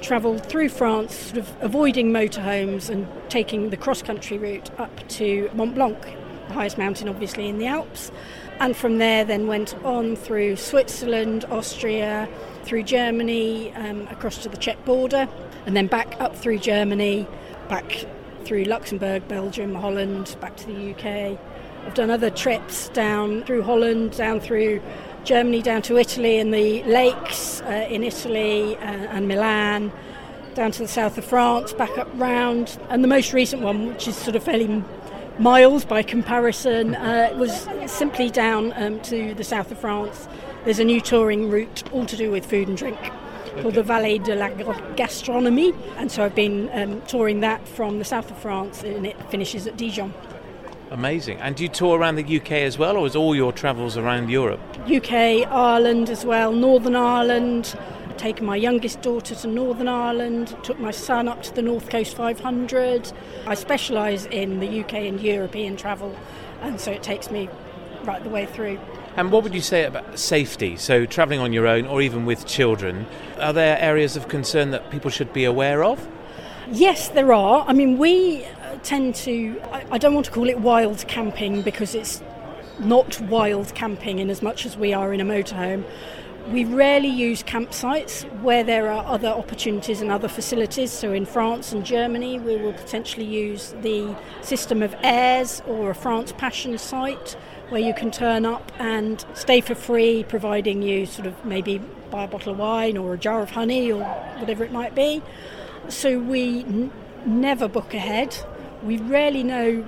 travelled 0.01 0.45
through 0.45 0.69
France, 0.69 1.15
sort 1.15 1.39
of 1.39 1.51
avoiding 1.61 2.11
motorhomes 2.11 2.91
and 2.91 3.07
taking 3.27 3.71
the 3.71 3.77
cross 3.77 4.03
country 4.03 4.37
route 4.37 4.69
up 4.79 5.07
to 5.07 5.49
Mont 5.55 5.73
Blanc, 5.73 5.99
the 6.47 6.53
highest 6.53 6.77
mountain 6.77 7.09
obviously 7.09 7.49
in 7.49 7.57
the 7.57 7.65
Alps. 7.65 8.11
And 8.59 8.77
from 8.77 8.99
there, 8.99 9.25
then 9.25 9.47
went 9.47 9.73
on 9.83 10.15
through 10.15 10.57
Switzerland, 10.57 11.43
Austria, 11.45 12.29
through 12.65 12.83
Germany, 12.83 13.73
um, 13.73 14.07
across 14.11 14.37
to 14.43 14.49
the 14.49 14.57
Czech 14.57 14.85
border, 14.85 15.27
and 15.65 15.75
then 15.75 15.87
back 15.87 16.15
up 16.21 16.35
through 16.35 16.59
Germany, 16.59 17.25
back 17.67 18.05
through 18.43 18.65
Luxembourg, 18.65 19.27
Belgium, 19.27 19.73
Holland, 19.73 20.35
back 20.39 20.55
to 20.57 20.67
the 20.67 20.91
UK. 20.91 21.39
I've 21.85 21.93
done 21.93 22.09
other 22.09 22.29
trips 22.29 22.89
down 22.89 23.43
through 23.43 23.63
Holland, 23.63 24.17
down 24.17 24.39
through 24.39 24.81
Germany 25.25 25.61
down 25.61 25.81
to 25.81 25.97
Italy 25.97 26.37
and 26.37 26.53
the 26.53 26.83
lakes 26.83 27.61
uh, 27.61 27.87
in 27.89 28.03
Italy 28.03 28.75
uh, 28.77 28.81
and 28.81 29.27
Milan, 29.27 29.91
down 30.53 30.71
to 30.71 30.83
the 30.83 30.87
south 30.87 31.17
of 31.17 31.25
France, 31.25 31.73
back 31.73 31.97
up 31.97 32.07
round. 32.13 32.77
And 32.89 33.03
the 33.03 33.07
most 33.07 33.33
recent 33.33 33.61
one, 33.61 33.87
which 33.87 34.07
is 34.07 34.15
sort 34.15 34.35
of 34.35 34.43
fairly 34.43 34.83
miles 35.39 35.83
by 35.83 36.03
comparison, 36.03 36.95
uh, 36.95 37.33
was 37.37 37.67
simply 37.91 38.29
down 38.29 38.71
um, 38.73 38.99
to 39.01 39.33
the 39.33 39.43
south 39.43 39.71
of 39.71 39.79
France. 39.79 40.27
There's 40.63 40.79
a 40.79 40.85
new 40.85 41.01
touring 41.01 41.49
route 41.49 41.83
all 41.91 42.05
to 42.05 42.15
do 42.15 42.31
with 42.31 42.45
food 42.45 42.67
and 42.67 42.77
drink 42.77 42.99
called 43.61 43.73
the 43.73 43.83
Vallée 43.83 44.23
de 44.23 44.35
la 44.35 44.49
Gastronomie. 44.95 45.75
And 45.97 46.11
so 46.11 46.23
I've 46.23 46.35
been 46.35 46.69
um, 46.73 47.01
touring 47.03 47.39
that 47.39 47.67
from 47.67 47.97
the 47.99 48.05
south 48.05 48.29
of 48.29 48.37
France 48.37 48.83
and 48.83 49.07
it 49.07 49.17
finishes 49.31 49.65
at 49.65 49.75
Dijon. 49.75 50.13
Amazing. 50.91 51.39
And 51.39 51.55
do 51.55 51.63
you 51.63 51.69
tour 51.69 51.97
around 51.97 52.15
the 52.15 52.37
UK 52.37 52.51
as 52.51 52.77
well, 52.77 52.97
or 52.97 53.07
is 53.07 53.15
all 53.15 53.35
your 53.35 53.51
travels 53.51 53.97
around 53.97 54.29
Europe? 54.29 54.59
UK, 54.87 55.47
Ireland 55.47 56.09
as 56.09 56.25
well, 56.25 56.51
Northern 56.51 56.95
Ireland. 56.95 57.75
I 58.09 58.13
Taken 58.13 58.45
my 58.45 58.55
youngest 58.55 59.01
daughter 59.01 59.35
to 59.35 59.47
Northern 59.47 59.87
Ireland, 59.87 60.55
took 60.63 60.79
my 60.79 60.91
son 60.91 61.27
up 61.27 61.43
to 61.43 61.53
the 61.53 61.61
North 61.61 61.89
Coast 61.89 62.15
500. 62.15 63.11
I 63.45 63.55
specialise 63.55 64.25
in 64.27 64.59
the 64.59 64.81
UK 64.81 64.93
and 64.93 65.19
European 65.19 65.75
travel, 65.75 66.15
and 66.61 66.79
so 66.79 66.91
it 66.91 67.03
takes 67.03 67.29
me 67.29 67.49
right 68.05 68.23
the 68.23 68.29
way 68.29 68.45
through. 68.45 68.79
And 69.17 69.31
what 69.31 69.43
would 69.43 69.53
you 69.53 69.61
say 69.61 69.83
about 69.83 70.19
safety? 70.19 70.75
So, 70.77 71.05
travelling 71.05 71.39
on 71.39 71.51
your 71.51 71.67
own 71.67 71.87
or 71.87 72.01
even 72.01 72.25
with 72.25 72.45
children, 72.45 73.07
are 73.39 73.53
there 73.53 73.77
areas 73.79 74.15
of 74.15 74.27
concern 74.27 74.71
that 74.71 74.91
people 74.91 75.09
should 75.09 75.33
be 75.33 75.45
aware 75.45 75.83
of? 75.83 76.07
Yes, 76.71 77.09
there 77.09 77.31
are. 77.31 77.65
I 77.67 77.73
mean, 77.73 77.97
we 77.97 78.45
tend 78.85 79.15
to, 79.15 79.59
I, 79.71 79.85
I 79.91 79.97
don't 79.97 80.13
want 80.13 80.27
to 80.27 80.31
call 80.31 80.47
it 80.47 80.59
wild 80.59 81.05
camping 81.07 81.61
because 81.61 81.95
it's 81.95 82.21
not 82.79 83.19
wild 83.21 83.73
camping 83.73 84.19
in 84.19 84.29
as 84.29 84.41
much 84.41 84.65
as 84.65 84.77
we 84.77 84.93
are 84.93 85.13
in 85.13 85.19
a 85.19 85.25
motorhome. 85.25 85.83
We 86.51 86.63
rarely 86.63 87.09
use 87.09 87.41
campsites 87.41 88.23
where 88.41 88.63
there 88.63 88.91
are 88.91 89.03
other 89.05 89.29
opportunities 89.29 90.01
and 90.01 90.11
other 90.11 90.27
facilities. 90.27 90.91
So 90.91 91.11
in 91.11 91.25
France 91.25 91.71
and 91.71 91.83
Germany, 91.83 92.39
we 92.39 92.57
will 92.57 92.73
potentially 92.73 93.25
use 93.25 93.73
the 93.81 94.15
system 94.41 94.83
of 94.83 94.95
aires 95.01 95.63
or 95.65 95.89
a 95.89 95.95
France 95.95 96.31
Passion 96.37 96.77
site 96.77 97.35
where 97.69 97.81
you 97.81 97.95
can 97.95 98.11
turn 98.11 98.45
up 98.45 98.71
and 98.77 99.25
stay 99.33 99.59
for 99.59 99.73
free, 99.73 100.23
providing 100.23 100.83
you 100.83 101.07
sort 101.07 101.25
of 101.25 101.43
maybe 101.43 101.79
buy 102.11 102.25
a 102.25 102.27
bottle 102.27 102.51
of 102.51 102.59
wine 102.59 102.95
or 102.95 103.15
a 103.15 103.17
jar 103.17 103.41
of 103.41 103.49
honey 103.49 103.91
or 103.91 104.03
whatever 104.37 104.63
it 104.63 104.71
might 104.71 104.93
be. 104.93 105.23
So 105.89 106.19
we 106.19 106.59
n- 106.59 106.91
never 107.25 107.67
book 107.67 107.95
ahead. 107.95 108.37
We 108.85 108.97
rarely 108.97 109.41
know 109.41 109.83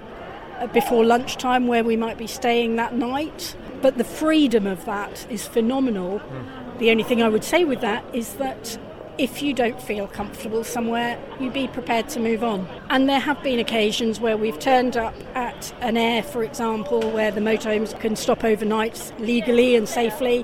uh, 0.57 0.65
before 0.67 1.05
lunchtime 1.05 1.67
where 1.67 1.83
we 1.83 1.95
might 1.95 2.17
be 2.17 2.25
staying 2.25 2.77
that 2.77 2.95
night, 2.95 3.55
but 3.81 3.99
the 3.99 4.03
freedom 4.03 4.65
of 4.65 4.85
that 4.85 5.27
is 5.29 5.45
phenomenal. 5.45 6.19
Mm. 6.19 6.79
The 6.79 6.89
only 6.89 7.03
thing 7.03 7.21
I 7.21 7.29
would 7.29 7.43
say 7.43 7.63
with 7.63 7.81
that 7.81 8.03
is 8.11 8.33
that 8.35 8.79
if 9.19 9.43
you 9.43 9.53
don't 9.53 9.79
feel 9.79 10.07
comfortable 10.07 10.63
somewhere, 10.63 11.19
you 11.39 11.51
be 11.51 11.67
prepared 11.67 12.09
to 12.09 12.19
move 12.19 12.43
on. 12.43 12.67
And 12.89 13.07
there 13.07 13.19
have 13.19 13.41
been 13.43 13.59
occasions 13.59 14.19
where 14.19 14.35
we've 14.35 14.57
turned 14.59 14.97
up 14.97 15.15
at 15.35 15.73
an 15.81 15.95
aire, 15.95 16.23
for 16.23 16.43
example, 16.43 17.01
where 17.11 17.29
the 17.29 17.41
motorhomes 17.41 17.99
can 17.99 18.15
stop 18.15 18.43
overnight 18.43 19.13
legally 19.19 19.75
and 19.75 19.87
safely, 19.87 20.43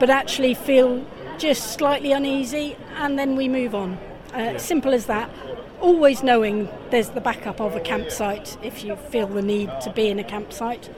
but 0.00 0.10
actually 0.10 0.54
feel 0.54 1.04
just 1.38 1.74
slightly 1.74 2.10
uneasy, 2.10 2.76
and 2.96 3.18
then 3.18 3.36
we 3.36 3.48
move 3.48 3.74
on. 3.74 3.94
Uh, 4.32 4.38
yeah. 4.38 4.56
Simple 4.56 4.92
as 4.92 5.06
that 5.06 5.30
always 5.84 6.22
knowing 6.22 6.66
there's 6.88 7.10
the 7.10 7.20
backup 7.20 7.60
of 7.60 7.76
a 7.76 7.80
campsite 7.80 8.56
if 8.62 8.82
you 8.82 8.96
feel 8.96 9.26
the 9.26 9.42
need 9.42 9.70
to 9.82 9.92
be 9.92 10.08
in 10.08 10.18
a 10.18 10.24
campsite. 10.24 10.88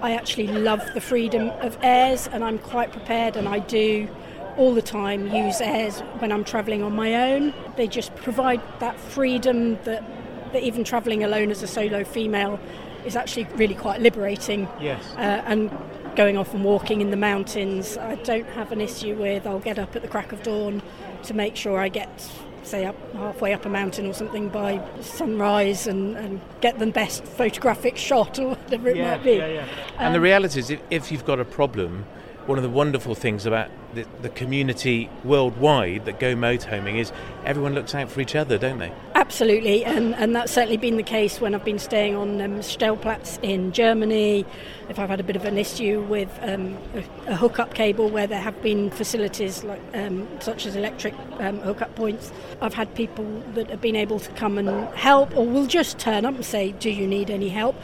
I 0.00 0.12
actually 0.12 0.46
love 0.46 0.80
the 0.94 1.00
freedom 1.00 1.50
of 1.60 1.76
aires, 1.82 2.28
and 2.30 2.44
I'm 2.44 2.58
quite 2.58 2.92
prepared 2.92 3.36
and 3.36 3.48
I 3.48 3.58
do 3.58 4.08
all 4.56 4.74
the 4.74 4.82
time 4.82 5.26
use 5.34 5.60
aires 5.60 5.98
when 6.20 6.30
I'm 6.30 6.44
travelling 6.44 6.84
on 6.84 6.94
my 6.94 7.32
own. 7.32 7.52
They 7.76 7.88
just 7.88 8.14
provide 8.14 8.60
that 8.78 8.98
freedom 9.00 9.74
that, 9.82 10.04
that 10.52 10.62
even 10.62 10.84
travelling 10.84 11.24
alone 11.24 11.50
as 11.50 11.64
a 11.64 11.66
solo 11.66 12.04
female 12.04 12.60
is 13.04 13.16
actually 13.16 13.48
really 13.56 13.74
quite 13.74 14.00
liberating. 14.00 14.68
Yes. 14.80 15.02
Uh, 15.16 15.42
and 15.46 15.68
going 16.14 16.36
off 16.36 16.54
and 16.54 16.62
walking 16.62 17.00
in 17.00 17.10
the 17.10 17.16
mountains, 17.16 17.96
I 17.96 18.14
don't 18.14 18.46
have 18.50 18.70
an 18.70 18.80
issue 18.80 19.16
with. 19.16 19.48
I'll 19.48 19.58
get 19.58 19.80
up 19.80 19.96
at 19.96 20.02
the 20.02 20.08
crack 20.08 20.30
of 20.30 20.44
dawn 20.44 20.80
to 21.24 21.34
make 21.34 21.56
sure 21.56 21.80
I 21.80 21.88
get 21.88 22.30
say 22.62 22.84
up 22.84 22.96
halfway 23.14 23.52
up 23.52 23.64
a 23.64 23.68
mountain 23.68 24.06
or 24.06 24.12
something 24.12 24.48
by 24.48 24.82
sunrise 25.00 25.86
and, 25.86 26.16
and 26.16 26.40
get 26.60 26.78
the 26.78 26.86
best 26.86 27.24
photographic 27.24 27.96
shot 27.96 28.38
or 28.38 28.48
whatever 28.50 28.88
it 28.88 28.96
yeah, 28.96 29.10
might 29.10 29.24
be. 29.24 29.32
Yeah, 29.32 29.46
yeah. 29.46 29.62
Um, 29.62 29.68
and 29.98 30.14
the 30.14 30.20
reality 30.20 30.60
is, 30.60 30.70
if, 30.70 30.80
if 30.90 31.12
you've 31.12 31.24
got 31.24 31.40
a 31.40 31.44
problem, 31.44 32.04
one 32.48 32.56
of 32.56 32.64
the 32.64 32.70
wonderful 32.70 33.14
things 33.14 33.44
about 33.44 33.68
the, 33.92 34.06
the, 34.22 34.28
community 34.30 35.10
worldwide 35.22 36.06
that 36.06 36.18
go 36.18 36.34
motorhoming 36.34 36.98
is 36.98 37.12
everyone 37.44 37.74
looks 37.74 37.94
out 37.94 38.10
for 38.10 38.20
each 38.20 38.34
other, 38.34 38.56
don't 38.56 38.78
they? 38.78 38.90
Absolutely, 39.14 39.84
and, 39.84 40.14
and 40.14 40.34
that's 40.34 40.52
certainly 40.52 40.78
been 40.78 40.96
the 40.96 41.02
case 41.02 41.40
when 41.40 41.54
I've 41.54 41.64
been 41.64 41.78
staying 41.78 42.16
on 42.16 42.40
um, 42.40 42.60
Stellplatz 42.60 43.38
in 43.42 43.72
Germany. 43.72 44.46
If 44.88 44.98
I've 44.98 45.10
had 45.10 45.20
a 45.20 45.22
bit 45.22 45.36
of 45.36 45.44
an 45.44 45.58
issue 45.58 46.00
with 46.02 46.30
um, 46.40 46.78
a, 46.94 47.32
a, 47.32 47.36
hookup 47.36 47.74
cable 47.74 48.08
where 48.08 48.26
there 48.26 48.40
have 48.40 48.62
been 48.62 48.90
facilities 48.90 49.64
like 49.64 49.80
um, 49.92 50.26
such 50.40 50.64
as 50.64 50.76
electric 50.76 51.14
um, 51.40 51.58
hookup 51.60 51.94
points, 51.96 52.32
I've 52.62 52.74
had 52.74 52.94
people 52.94 53.42
that 53.54 53.68
have 53.68 53.82
been 53.82 53.96
able 53.96 54.20
to 54.20 54.30
come 54.32 54.56
and 54.56 54.88
help, 54.94 55.36
or 55.36 55.46
will 55.46 55.66
just 55.66 55.98
turn 55.98 56.24
up 56.24 56.34
and 56.34 56.44
say, 56.44 56.72
"Do 56.72 56.88
you 56.90 57.06
need 57.06 57.28
any 57.28 57.50
help?" 57.50 57.76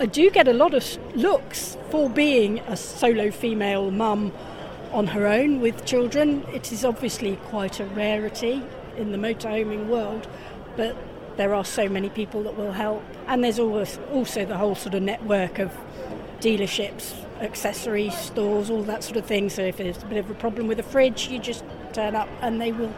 I 0.00 0.06
do 0.06 0.30
get 0.30 0.46
a 0.46 0.52
lot 0.52 0.74
of 0.74 1.16
looks 1.16 1.76
for 1.90 2.08
being 2.08 2.60
a 2.60 2.76
solo 2.76 3.32
female 3.32 3.90
mum 3.90 4.32
on 4.92 5.08
her 5.08 5.26
own 5.26 5.60
with 5.60 5.84
children. 5.84 6.44
It 6.52 6.70
is 6.70 6.84
obviously 6.84 7.34
quite 7.46 7.80
a 7.80 7.84
rarity 7.84 8.62
in 8.96 9.10
the 9.10 9.18
motorhoming 9.18 9.88
world, 9.88 10.28
but 10.76 10.96
there 11.36 11.52
are 11.52 11.64
so 11.64 11.88
many 11.88 12.10
people 12.10 12.44
that 12.44 12.56
will 12.56 12.70
help. 12.70 13.02
And 13.26 13.42
there's 13.42 13.58
always 13.58 13.98
also 14.12 14.44
the 14.44 14.56
whole 14.56 14.76
sort 14.76 14.94
of 14.94 15.02
network 15.02 15.58
of 15.58 15.76
dealerships, 16.40 17.16
accessories, 17.40 18.16
stores, 18.16 18.70
all 18.70 18.84
that 18.84 19.02
sort 19.02 19.16
of 19.16 19.26
thing. 19.26 19.50
So 19.50 19.62
if 19.62 19.78
there's 19.78 20.00
a 20.00 20.06
bit 20.06 20.18
of 20.18 20.30
a 20.30 20.34
problem 20.34 20.68
with 20.68 20.78
a 20.78 20.84
fridge, 20.84 21.26
you 21.26 21.40
just 21.40 21.64
turn 21.92 22.14
up 22.14 22.28
and 22.40 22.60
they 22.60 22.70
will 22.70 22.94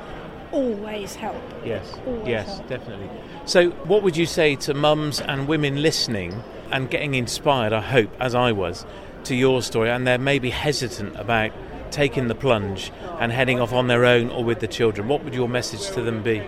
always 0.52 1.14
help. 1.14 1.42
Yes, 1.64 1.94
always 2.06 2.28
yes, 2.28 2.46
help. 2.46 2.68
definitely. 2.68 3.08
So, 3.46 3.70
what 3.70 4.02
would 4.02 4.16
you 4.18 4.26
say 4.26 4.56
to 4.56 4.74
mums 4.74 5.20
and 5.20 5.48
women 5.48 5.80
listening 5.80 6.42
and 6.70 6.90
getting 6.90 7.14
inspired, 7.14 7.72
I 7.72 7.80
hope, 7.80 8.10
as 8.20 8.34
I 8.34 8.52
was, 8.52 8.84
to 9.24 9.34
your 9.34 9.62
story, 9.62 9.90
and 9.90 10.06
they're 10.06 10.18
maybe 10.18 10.50
hesitant 10.50 11.16
about 11.16 11.52
taking 11.90 12.28
the 12.28 12.34
plunge 12.34 12.92
and 13.18 13.32
heading 13.32 13.60
off 13.60 13.72
on 13.72 13.88
their 13.88 14.04
own 14.04 14.30
or 14.30 14.44
with 14.44 14.60
the 14.60 14.68
children? 14.68 15.08
What 15.08 15.24
would 15.24 15.34
your 15.34 15.48
message 15.48 15.90
to 15.94 16.02
them 16.02 16.22
be? 16.22 16.42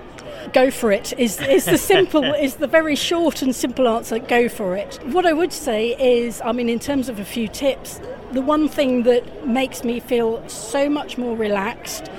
Go 0.52 0.70
for 0.70 0.90
it 0.90 1.12
is, 1.18 1.40
is 1.40 1.66
the 1.66 1.78
simple 1.78 2.24
is 2.34 2.56
the 2.56 2.66
very 2.66 2.96
short 2.96 3.42
and 3.42 3.54
simple 3.54 3.88
answer. 3.88 4.18
Go 4.18 4.48
for 4.48 4.76
it. 4.76 4.98
What 5.04 5.24
I 5.24 5.32
would 5.32 5.52
say 5.52 5.90
is, 5.98 6.40
I 6.44 6.52
mean, 6.52 6.68
in 6.68 6.78
terms 6.78 7.08
of 7.08 7.20
a 7.20 7.24
few 7.24 7.46
tips, 7.46 8.00
the 8.32 8.42
one 8.42 8.68
thing 8.68 9.04
that 9.04 9.46
makes 9.46 9.84
me 9.84 10.00
feel 10.00 10.46
so 10.48 10.88
much 10.88 11.16
more 11.16 11.36
relaxed 11.36 12.10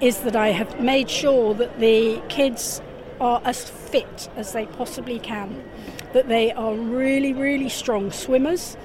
is 0.00 0.18
that 0.20 0.36
I 0.36 0.48
have 0.48 0.80
made 0.80 1.10
sure 1.10 1.54
that 1.54 1.80
the 1.80 2.20
kids 2.28 2.80
are 3.20 3.40
as 3.44 3.68
fit 3.68 4.28
as 4.36 4.52
they 4.52 4.66
possibly 4.66 5.18
can, 5.18 5.62
that 6.12 6.28
they 6.28 6.52
are 6.52 6.74
really, 6.74 7.32
really 7.32 7.68
strong 7.68 8.10
swimmers, 8.10 8.76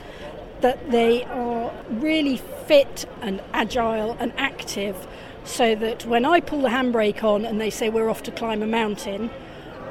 that 0.61 0.91
they 0.91 1.23
are 1.25 1.71
really 1.89 2.37
fit 2.65 3.05
and 3.21 3.41
agile 3.53 4.17
and 4.19 4.33
active 4.37 5.07
so 5.43 5.75
that 5.75 6.05
when 6.05 6.25
I 6.25 6.41
pull 6.41 6.61
the 6.61 6.69
handbrake 6.69 7.23
on 7.23 7.45
and 7.45 7.59
they 7.59 7.69
say 7.69 7.89
we're 7.89 8.09
off 8.09 8.23
to 8.23 8.31
climb 8.31 8.61
a 8.61 8.67
mountain, 8.67 9.29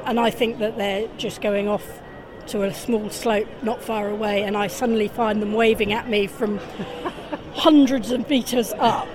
and 0.05 0.19
I 0.19 0.29
think 0.29 0.59
that 0.59 0.77
they're 0.77 1.07
just 1.17 1.41
going 1.41 1.67
off 1.67 2.01
to 2.47 2.63
a 2.63 2.73
small 2.73 3.09
slope 3.09 3.47
not 3.61 3.81
far 3.81 4.07
away, 4.07 4.43
and 4.43 4.55
I 4.55 4.67
suddenly 4.67 5.07
find 5.07 5.41
them 5.41 5.53
waving 5.53 5.91
at 5.91 6.09
me 6.09 6.27
from 6.27 6.59
hundreds 7.53 8.11
of 8.11 8.29
meters 8.29 8.71
up. 8.73 9.09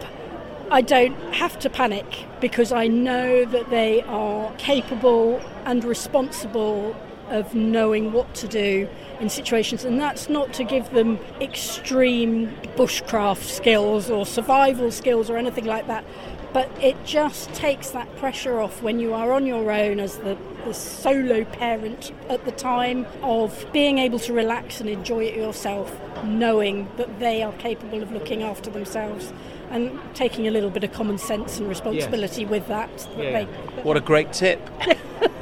I 0.71 0.81
don't 0.81 1.15
have 1.35 1.59
to 1.61 1.71
panic 1.71 2.27
because 2.41 2.73
I 2.73 2.89
know 2.89 3.45
that 3.45 3.71
they 3.71 4.03
are 4.03 4.53
capable 4.57 5.41
and 5.65 5.85
responsible 5.85 6.97
of 7.33 7.55
knowing 7.55 8.13
what 8.13 8.35
to 8.37 8.49
do 8.49 8.89
in 9.21 9.29
situations, 9.29 9.85
and 9.85 10.01
that's 10.01 10.29
not 10.29 10.53
to 10.55 10.65
give 10.65 10.91
them 10.91 11.19
extreme 11.41 12.49
bushcraft 12.77 13.45
skills 13.45 14.11
or 14.11 14.27
survival 14.27 14.91
skills 14.91 15.31
or 15.31 15.37
anything 15.37 15.65
like 15.65 15.87
that, 15.87 16.05
but 16.53 16.71
it 16.83 16.97
just 17.05 17.53
takes 17.55 17.91
that 17.91 18.15
pressure 18.17 18.61
off 18.61 18.83
when 18.83 19.01
you 19.01 19.15
are 19.15 19.33
on 19.33 19.47
your 19.47 19.73
own 19.73 19.99
as 19.99 20.19
the, 20.19 20.37
the 20.67 20.75
solo 20.75 21.45
parent 21.45 22.13
at 22.29 22.45
the 22.45 22.53
time 22.53 23.07
of 23.23 23.67
being 23.73 23.99
able 23.99 24.19
to 24.19 24.33
relax 24.33 24.81
and 24.81 24.91
enjoy 24.91 25.25
it 25.25 25.35
yourself, 25.35 25.99
knowing 26.25 26.89
that 26.99 27.19
they 27.21 27.43
are 27.43 27.53
capable 27.55 28.03
of 28.03 28.13
looking 28.13 28.43
after 28.43 28.71
themselves 28.71 29.33
and 29.71 29.99
taking 30.15 30.47
a 30.47 30.51
little 30.51 30.69
bit 30.69 30.85
of 30.85 30.93
common 30.93 31.17
sense 31.17 31.59
and 31.59 31.67
responsibility 31.67 32.43
yes. 32.43 32.51
with 32.51 32.69
that. 32.69 32.99
that 32.99 33.19
yeah. 33.19 33.45
They, 33.45 33.83
what 33.83 33.97
a 33.97 34.01
great 34.01 34.33
tip. 34.33 34.61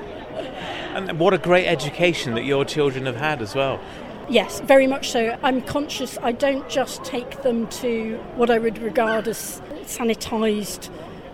and 0.94 1.18
what 1.18 1.34
a 1.34 1.38
great 1.38 1.66
education 1.66 2.34
that 2.34 2.44
your 2.44 2.64
children 2.64 3.06
have 3.06 3.16
had 3.16 3.42
as 3.42 3.54
well. 3.54 3.80
Yes, 4.28 4.60
very 4.60 4.86
much 4.86 5.10
so. 5.10 5.36
I'm 5.42 5.60
conscious 5.62 6.16
I 6.22 6.32
don't 6.32 6.68
just 6.68 7.04
take 7.04 7.42
them 7.42 7.66
to 7.68 8.16
what 8.36 8.48
I 8.50 8.58
would 8.58 8.78
regard 8.78 9.26
as 9.26 9.60
sanitised, 9.82 10.88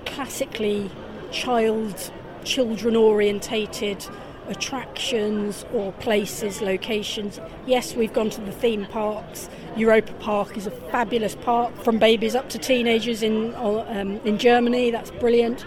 classically 0.06 0.90
child 1.30 2.10
children 2.44 2.96
orientated 2.96 4.06
attractions 4.48 5.64
or 5.72 5.92
places, 5.92 6.62
locations. 6.62 7.40
Yes, 7.66 7.94
we've 7.94 8.12
gone 8.12 8.30
to 8.30 8.40
the 8.40 8.52
theme 8.52 8.86
parks. 8.86 9.48
Europa 9.76 10.12
Park 10.14 10.56
is 10.56 10.66
a 10.66 10.70
fabulous 10.70 11.34
park 11.34 11.76
from 11.82 11.98
babies 11.98 12.34
up 12.34 12.48
to 12.50 12.58
teenagers 12.58 13.22
in 13.22 13.54
um, 13.56 14.20
in 14.25 14.38
Germany. 14.38 14.90
That's 14.90 15.10
brilliant. 15.10 15.66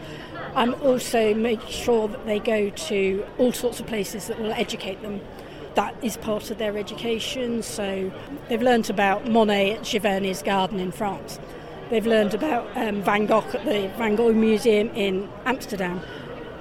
I'm 0.56 0.74
also 0.82 1.34
make 1.34 1.62
sure 1.62 2.08
that 2.08 2.26
they 2.26 2.40
go 2.40 2.70
to 2.70 3.26
all 3.38 3.54
sorts 3.54 3.80
of 3.80 3.88
places 3.88 4.28
that 4.28 4.40
will 4.40 4.54
educate 4.54 5.02
them 5.02 5.22
that 5.76 5.96
is 6.02 6.18
part 6.18 6.52
of 6.52 6.58
their 6.58 6.78
education. 6.78 7.64
So 7.64 8.12
they've 8.48 8.62
learnt 8.62 8.90
about 8.90 9.30
Monet 9.30 9.76
at 9.76 9.82
Giverny's 9.84 10.42
Garden 10.42 10.80
in 10.80 10.92
France. 10.92 11.40
They've 11.90 12.06
learned 12.06 12.34
about 12.34 12.70
um, 12.76 13.02
Van 13.02 13.26
Gogh 13.26 13.46
at 13.54 13.66
the 13.66 13.90
Van 13.98 14.16
Gogh 14.16 14.34
Museum 14.34 14.90
in 14.90 15.30
Amsterdam. 15.46 16.02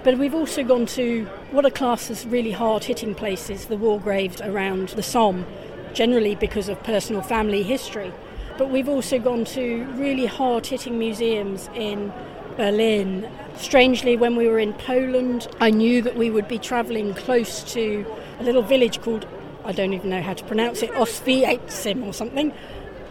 But 0.05 0.19
we've 0.19 0.35
also 0.35 0.63
gone 0.63 0.87
to 0.87 1.25
what 1.51 1.67
are 1.67 1.71
classed 1.71 2.11
as 2.11 2.27
really 2.27 2.53
hard 2.53 2.85
hitting 2.85 3.15
places, 3.15 3.67
the 3.67 3.77
war 3.77 4.01
graves 4.01 4.41
around 4.41 4.91
the 4.91 5.03
Somme, 5.03 5.45
generally 5.93 6.35
because 6.35 6.69
of 6.69 6.83
personal 6.85 7.21
family 7.21 7.63
history. 7.63 8.13
But 8.57 8.71
we've 8.71 8.89
also 8.89 9.19
gone 9.19 9.45
to 9.47 9.85
really 9.97 10.27
hard 10.27 10.67
hitting 10.67 10.99
museums 10.99 11.69
in 11.75 12.13
Berlin. 12.59 13.31
Strangely, 13.57 14.17
when 14.17 14.35
we 14.35 14.49
were 14.49 14.59
in 14.59 14.75
Poland, 14.75 15.47
I 15.61 15.71
knew 15.71 16.03
that 16.03 16.17
we 16.17 16.29
would 16.29 16.49
be 16.49 16.59
travelling 16.59 17.15
close 17.15 17.63
to 17.73 18.05
a 18.41 18.43
little 18.43 18.63
village 18.63 19.01
called, 19.01 19.27
I 19.65 19.71
don't 19.71 19.95
even 19.95 20.11
know 20.11 20.21
how 20.21 20.35
to 20.35 20.45
pronounce 20.45 20.83
it, 20.83 20.91
Oswiecim 20.91 22.05
or 22.05 22.13
something, 22.13 22.53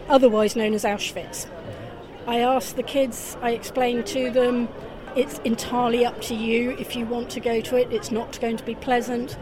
otherwise 0.08 0.54
known 0.54 0.74
as 0.74 0.84
Auschwitz. 0.84 1.46
I 2.26 2.40
asked 2.40 2.76
the 2.76 2.82
kids, 2.82 3.38
I 3.40 3.52
explained 3.52 4.06
to 4.08 4.30
them, 4.30 4.68
it's 5.16 5.38
entirely 5.38 6.04
up 6.04 6.20
to 6.22 6.34
you 6.34 6.72
if 6.72 6.94
you 6.94 7.06
want 7.06 7.30
to 7.30 7.40
go 7.40 7.62
to 7.62 7.76
it, 7.76 7.90
it's 7.90 8.10
not 8.10 8.38
going 8.40 8.58
to 8.58 8.64
be 8.64 8.74
pleasant. 8.74 9.38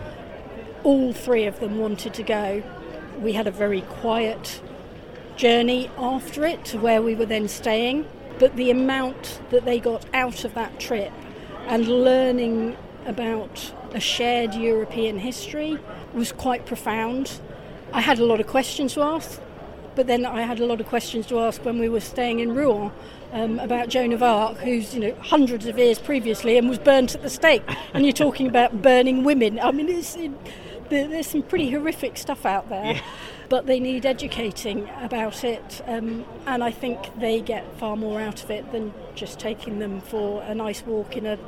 All 0.84 1.12
three 1.12 1.46
of 1.46 1.58
them 1.58 1.78
wanted 1.78 2.14
to 2.14 2.22
go. 2.22 2.62
We 3.18 3.32
had 3.32 3.48
a 3.48 3.50
very 3.50 3.80
quiet 3.80 4.60
journey 5.34 5.90
after 5.98 6.46
it 6.46 6.64
to 6.66 6.78
where 6.78 7.02
we 7.02 7.16
were 7.16 7.26
then 7.26 7.48
staying, 7.48 8.06
but 8.38 8.56
the 8.56 8.70
amount 8.70 9.40
that 9.50 9.64
they 9.64 9.78
got 9.78 10.04
out 10.14 10.44
of 10.44 10.54
that 10.54 10.78
trip 10.78 11.12
and 11.66 11.88
learning 11.88 12.76
about 13.06 13.72
a 13.92 14.00
shared 14.00 14.54
European 14.54 15.18
history 15.18 15.78
was 16.12 16.32
quite 16.32 16.66
profound. 16.66 17.40
I 17.92 18.00
had 18.00 18.18
a 18.18 18.24
lot 18.24 18.40
of 18.40 18.46
questions 18.46 18.94
to 18.94 19.02
ask, 19.02 19.40
but 19.94 20.06
then 20.06 20.26
I 20.26 20.42
had 20.42 20.60
a 20.60 20.66
lot 20.66 20.80
of 20.80 20.86
questions 20.86 21.26
to 21.28 21.40
ask 21.40 21.64
when 21.64 21.78
we 21.78 21.88
were 21.88 22.00
staying 22.00 22.40
in 22.40 22.54
Rouen 22.54 22.92
um, 23.32 23.58
about 23.58 23.88
Joan 23.88 24.12
of 24.12 24.22
Arc, 24.22 24.58
who's 24.58 24.94
you 24.94 25.00
know 25.00 25.14
hundreds 25.22 25.66
of 25.66 25.78
years 25.78 25.98
previously 25.98 26.58
and 26.58 26.68
was 26.68 26.78
burnt 26.78 27.14
at 27.14 27.22
the 27.22 27.30
stake. 27.30 27.62
And 27.94 28.04
you're 28.04 28.12
talking 28.12 28.46
about 28.46 28.82
burning 28.82 29.24
women. 29.24 29.58
I 29.60 29.70
mean, 29.72 29.88
it, 29.88 30.30
there's 30.88 31.26
some 31.26 31.42
pretty 31.42 31.70
horrific 31.70 32.16
stuff 32.16 32.46
out 32.46 32.68
there. 32.68 32.94
Yeah. 32.94 33.02
But 33.48 33.66
they 33.66 33.78
need 33.78 34.04
educating 34.04 34.90
about 35.00 35.44
it, 35.44 35.80
um, 35.86 36.24
and 36.46 36.64
I 36.64 36.72
think 36.72 37.16
they 37.20 37.40
get 37.40 37.64
far 37.78 37.96
more 37.96 38.20
out 38.20 38.42
of 38.42 38.50
it 38.50 38.72
than 38.72 38.92
just 39.14 39.38
taking 39.38 39.78
them 39.78 40.00
for 40.00 40.42
a 40.42 40.52
nice 40.52 40.84
walk 40.84 41.16
in 41.16 41.26
a 41.26 41.38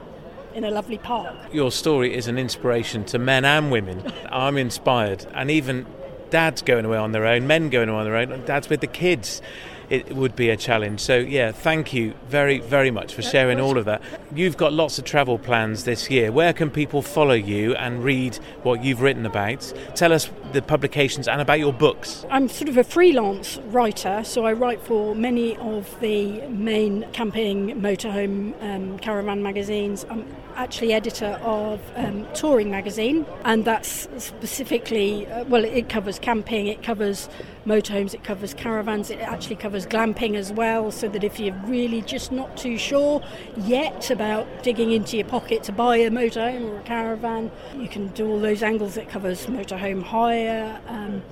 in 0.54 0.64
a 0.64 0.70
lovely 0.70 0.98
park. 0.98 1.36
Your 1.52 1.72
story 1.72 2.14
is 2.14 2.28
an 2.28 2.38
inspiration 2.38 3.04
to 3.06 3.18
men 3.18 3.44
and 3.44 3.72
women. 3.72 4.12
I'm 4.30 4.56
inspired, 4.56 5.26
and 5.34 5.50
even 5.50 5.86
dads 6.30 6.62
going 6.62 6.84
away 6.84 6.98
on 6.98 7.12
their 7.12 7.26
own, 7.26 7.46
men 7.46 7.70
going 7.70 7.88
away 7.88 7.98
on 7.98 8.04
their 8.04 8.16
own, 8.16 8.44
dads 8.44 8.68
with 8.68 8.80
the 8.80 8.86
kids 8.86 9.42
it 9.90 10.14
would 10.14 10.36
be 10.36 10.50
a 10.50 10.56
challenge. 10.56 11.00
So, 11.00 11.16
yeah, 11.18 11.52
thank 11.52 11.92
you 11.92 12.14
very, 12.28 12.58
very 12.60 12.90
much 12.90 13.14
for 13.14 13.22
sharing 13.22 13.60
all 13.60 13.78
of 13.78 13.86
that. 13.86 14.02
You've 14.34 14.56
got 14.56 14.72
lots 14.72 14.98
of 14.98 15.04
travel 15.04 15.38
plans 15.38 15.84
this 15.84 16.10
year. 16.10 16.30
Where 16.30 16.52
can 16.52 16.70
people 16.70 17.02
follow 17.02 17.34
you 17.34 17.74
and 17.74 18.04
read 18.04 18.36
what 18.62 18.84
you've 18.84 19.00
written 19.00 19.24
about? 19.24 19.72
Tell 19.94 20.12
us 20.12 20.26
the 20.52 20.62
publications 20.62 21.28
and 21.28 21.40
about 21.40 21.58
your 21.58 21.72
books. 21.72 22.24
I'm 22.30 22.48
sort 22.48 22.68
of 22.68 22.76
a 22.76 22.84
freelance 22.84 23.58
writer, 23.66 24.22
so 24.24 24.46
I 24.46 24.52
write 24.52 24.80
for 24.80 25.14
many 25.14 25.56
of 25.56 25.98
the 26.00 26.46
main 26.48 27.06
camping, 27.12 27.80
motorhome, 27.80 28.54
um, 28.62 28.98
caravan 28.98 29.42
magazines. 29.42 30.06
I'm 30.08 30.26
actually 30.56 30.92
editor 30.92 31.38
of 31.42 31.80
um, 31.94 32.26
Touring 32.34 32.70
magazine, 32.70 33.24
and 33.44 33.64
that's 33.64 34.08
specifically, 34.18 35.26
uh, 35.28 35.44
well, 35.44 35.64
it 35.64 35.88
covers 35.88 36.18
camping, 36.18 36.66
it 36.66 36.82
covers 36.82 37.28
motorhomes, 37.64 38.14
it 38.14 38.24
covers 38.24 38.54
caravans, 38.54 39.10
it 39.10 39.20
actually 39.20 39.54
covers 39.54 39.86
glamping 39.86 40.34
as 40.34 40.52
well, 40.52 40.90
so 40.90 41.08
that 41.08 41.22
if 41.22 41.38
you're 41.38 41.54
really 41.66 42.02
just 42.02 42.32
not 42.32 42.56
too 42.56 42.76
sure 42.76 43.22
yet 43.58 44.10
about 44.10 44.46
digging 44.64 44.90
into 44.90 45.16
your 45.16 45.26
pocket 45.26 45.62
to 45.62 45.70
buy 45.70 45.96
a 45.98 46.10
motorhome 46.10 46.70
or 46.70 46.78
a 46.78 46.82
caravan, 46.82 47.50
you 47.76 47.86
can 47.86 48.08
do 48.08 48.28
all 48.28 48.40
those 48.40 48.62
angles. 48.62 48.96
It 48.96 49.08
covers 49.08 49.46
motorhome 49.46 50.02
hire, 50.02 50.37
um, 50.86 51.22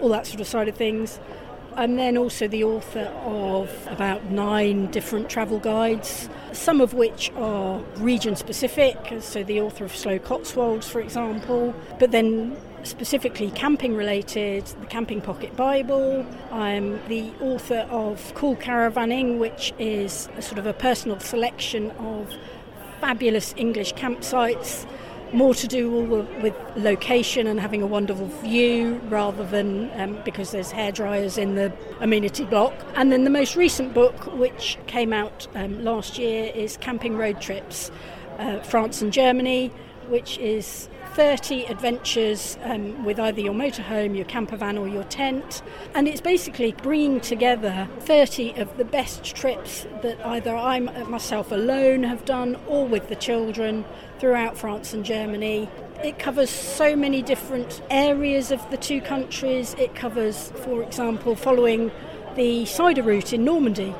all 0.00 0.08
that 0.10 0.26
sort 0.26 0.40
of 0.40 0.46
side 0.46 0.68
of 0.68 0.76
things. 0.76 1.20
I'm 1.78 1.94
then 1.94 2.16
also 2.16 2.48
the 2.48 2.64
author 2.64 3.04
of 3.24 3.70
about 3.88 4.24
nine 4.24 4.90
different 4.90 5.30
travel 5.30 5.60
guides, 5.60 6.28
some 6.52 6.80
of 6.80 6.92
which 6.92 7.30
are 7.36 7.78
region 7.98 8.34
specific, 8.34 8.96
so 9.20 9.44
the 9.44 9.60
author 9.60 9.84
of 9.84 9.94
Slow 9.94 10.18
Cotswolds, 10.18 10.88
for 10.88 11.00
example, 11.00 11.74
but 12.00 12.10
then 12.10 12.56
specifically 12.82 13.50
camping 13.52 13.94
related, 13.94 14.64
the 14.80 14.86
Camping 14.86 15.20
Pocket 15.20 15.54
Bible. 15.56 16.26
I'm 16.50 17.00
the 17.06 17.30
author 17.40 17.86
of 17.90 18.32
Cool 18.34 18.56
Caravanning, 18.56 19.38
which 19.38 19.72
is 19.78 20.28
a 20.36 20.42
sort 20.42 20.58
of 20.58 20.66
a 20.66 20.72
personal 20.72 21.20
selection 21.20 21.92
of 21.92 22.32
fabulous 23.00 23.54
English 23.56 23.94
campsites 23.94 24.84
more 25.32 25.54
to 25.54 25.66
do 25.66 25.90
with 25.90 26.54
location 26.76 27.46
and 27.46 27.60
having 27.60 27.82
a 27.82 27.86
wonderful 27.86 28.26
view 28.26 29.00
rather 29.08 29.44
than 29.44 29.90
um, 30.00 30.18
because 30.24 30.50
there's 30.50 30.70
hair 30.70 30.92
dryers 30.92 31.38
in 31.38 31.54
the 31.54 31.72
amenity 32.00 32.44
block. 32.44 32.74
And 32.94 33.12
then 33.12 33.24
the 33.24 33.30
most 33.30 33.56
recent 33.56 33.94
book, 33.94 34.14
which 34.36 34.78
came 34.86 35.12
out 35.12 35.46
um, 35.54 35.84
last 35.84 36.18
year, 36.18 36.50
is 36.54 36.76
Camping 36.76 37.16
Road 37.16 37.40
Trips, 37.40 37.90
uh, 38.38 38.60
France 38.60 39.02
and 39.02 39.12
Germany, 39.12 39.70
which 40.08 40.38
is 40.38 40.88
30 41.14 41.64
adventures 41.64 42.58
um, 42.62 43.04
with 43.04 43.18
either 43.18 43.40
your 43.40 43.54
motorhome, 43.54 44.16
your 44.16 44.24
camper 44.24 44.56
van, 44.56 44.78
or 44.78 44.88
your 44.88 45.04
tent. 45.04 45.62
And 45.94 46.06
it's 46.06 46.20
basically 46.20 46.72
bringing 46.72 47.20
together 47.20 47.88
30 48.00 48.52
of 48.52 48.76
the 48.76 48.84
best 48.84 49.24
trips 49.24 49.86
that 50.02 50.24
either 50.24 50.54
I 50.54 50.78
myself 50.78 51.52
alone 51.52 52.04
have 52.04 52.24
done 52.24 52.56
or 52.66 52.86
with 52.86 53.08
the 53.08 53.16
children 53.16 53.84
throughout 54.18 54.56
France 54.56 54.92
and 54.92 55.04
Germany. 55.04 55.68
It 56.04 56.18
covers 56.18 56.50
so 56.50 56.94
many 56.94 57.22
different 57.22 57.82
areas 57.90 58.50
of 58.50 58.70
the 58.70 58.76
two 58.76 59.00
countries. 59.00 59.74
It 59.78 59.94
covers, 59.94 60.52
for 60.64 60.82
example, 60.82 61.34
following 61.34 61.90
the 62.36 62.64
cider 62.66 63.02
route 63.02 63.32
in 63.32 63.44
Normandy, 63.44 63.90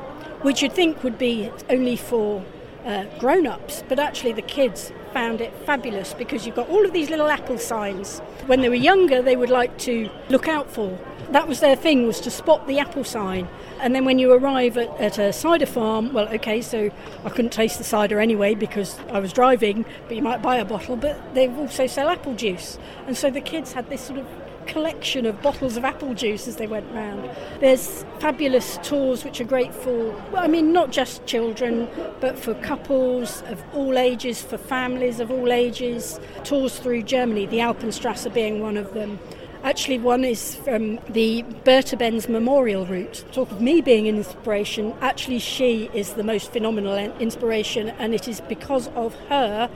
which 0.41 0.61
you'd 0.61 0.73
think 0.73 1.03
would 1.03 1.17
be 1.17 1.51
only 1.69 1.97
for 1.97 2.43
uh, 2.85 3.05
grown 3.19 3.45
ups, 3.45 3.83
but 3.89 3.99
actually 3.99 4.31
the 4.31 4.41
kids 4.41 4.91
found 5.13 5.41
it 5.41 5.53
fabulous 5.65 6.13
because 6.13 6.45
you've 6.45 6.55
got 6.55 6.69
all 6.69 6.85
of 6.85 6.93
these 6.93 7.09
little 7.09 7.27
apple 7.27 7.57
signs. 7.57 8.19
When 8.45 8.61
they 8.61 8.69
were 8.69 8.75
younger, 8.75 9.21
they 9.21 9.35
would 9.35 9.49
like 9.49 9.77
to 9.79 10.09
look 10.29 10.47
out 10.47 10.69
for. 10.69 10.97
that 11.31 11.47
was 11.47 11.59
their 11.59 11.75
thing 11.75 12.07
was 12.07 12.19
to 12.21 12.31
spot 12.31 12.65
the 12.67 12.79
apple 12.79 13.03
sign. 13.03 13.47
And 13.79 13.95
then 13.95 14.03
when 14.03 14.19
you 14.19 14.31
arrive 14.33 14.77
at, 14.77 14.89
at 14.99 15.17
a 15.19 15.31
cider 15.31 15.65
farm, 15.65 16.11
well, 16.11 16.27
okay, 16.29 16.61
so 16.61 16.89
I 17.23 17.29
couldn't 17.29 17.51
taste 17.51 17.77
the 17.77 17.83
cider 17.83 18.19
anyway 18.19 18.55
because 18.55 18.99
I 19.11 19.19
was 19.19 19.31
driving, 19.31 19.85
but 20.07 20.17
you 20.17 20.23
might 20.23 20.41
buy 20.41 20.57
a 20.57 20.65
bottle. 20.65 20.95
But 20.95 21.35
they 21.35 21.47
also 21.47 21.87
sell 21.87 22.09
apple 22.09 22.33
juice, 22.35 22.77
and 23.05 23.15
so 23.15 23.29
the 23.29 23.41
kids 23.41 23.73
had 23.73 23.89
this 23.89 24.01
sort 24.01 24.19
of 24.19 24.27
collection 24.69 25.25
of 25.25 25.41
bottles 25.41 25.75
of 25.77 25.83
apple 25.83 26.13
juice 26.13 26.47
as 26.47 26.55
they 26.57 26.67
went 26.67 26.89
round. 26.93 27.29
There's 27.59 28.05
fabulous 28.19 28.77
tours 28.83 29.25
which 29.25 29.41
are 29.41 29.45
great 29.45 29.73
for, 29.73 30.11
well, 30.31 30.43
I 30.43 30.47
mean, 30.47 30.71
not 30.71 30.91
just 30.91 31.25
children, 31.25 31.89
but 32.19 32.37
for 32.37 32.53
couples 32.53 33.41
of 33.47 33.61
all 33.73 33.97
ages, 33.97 34.41
for 34.41 34.57
families 34.57 35.19
of 35.19 35.31
all 35.31 35.51
ages. 35.51 36.19
Tours 36.43 36.77
through 36.77 37.03
Germany, 37.03 37.47
the 37.47 37.57
Alpenstrasse 37.57 38.31
being 38.33 38.61
one 38.61 38.77
of 38.77 38.93
them. 38.93 39.19
Actually, 39.61 39.97
one 39.97 40.23
is 40.23 40.55
from 40.55 40.99
the 41.09 41.41
Bertha 41.65 41.97
Benz 41.97 42.29
Memorial 42.29 42.85
Route. 42.85 43.25
Talk 43.33 43.51
of 43.51 43.59
me 43.59 43.81
being 43.81 44.07
an 44.07 44.15
inspiration. 44.15 44.93
Actually, 45.01 45.39
she 45.39 45.89
is 45.93 46.13
the 46.13 46.23
most 46.23 46.53
phenomenal 46.53 46.95
inspiration, 47.19 47.89
and 47.99 48.13
it 48.13 48.27
is 48.27 48.39
because 48.41 48.87
of 48.89 49.15
her, 49.27 49.69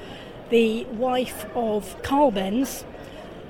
the 0.51 0.86
wife 0.86 1.45
of 1.53 2.01
Carl 2.01 2.32
Benz, 2.32 2.86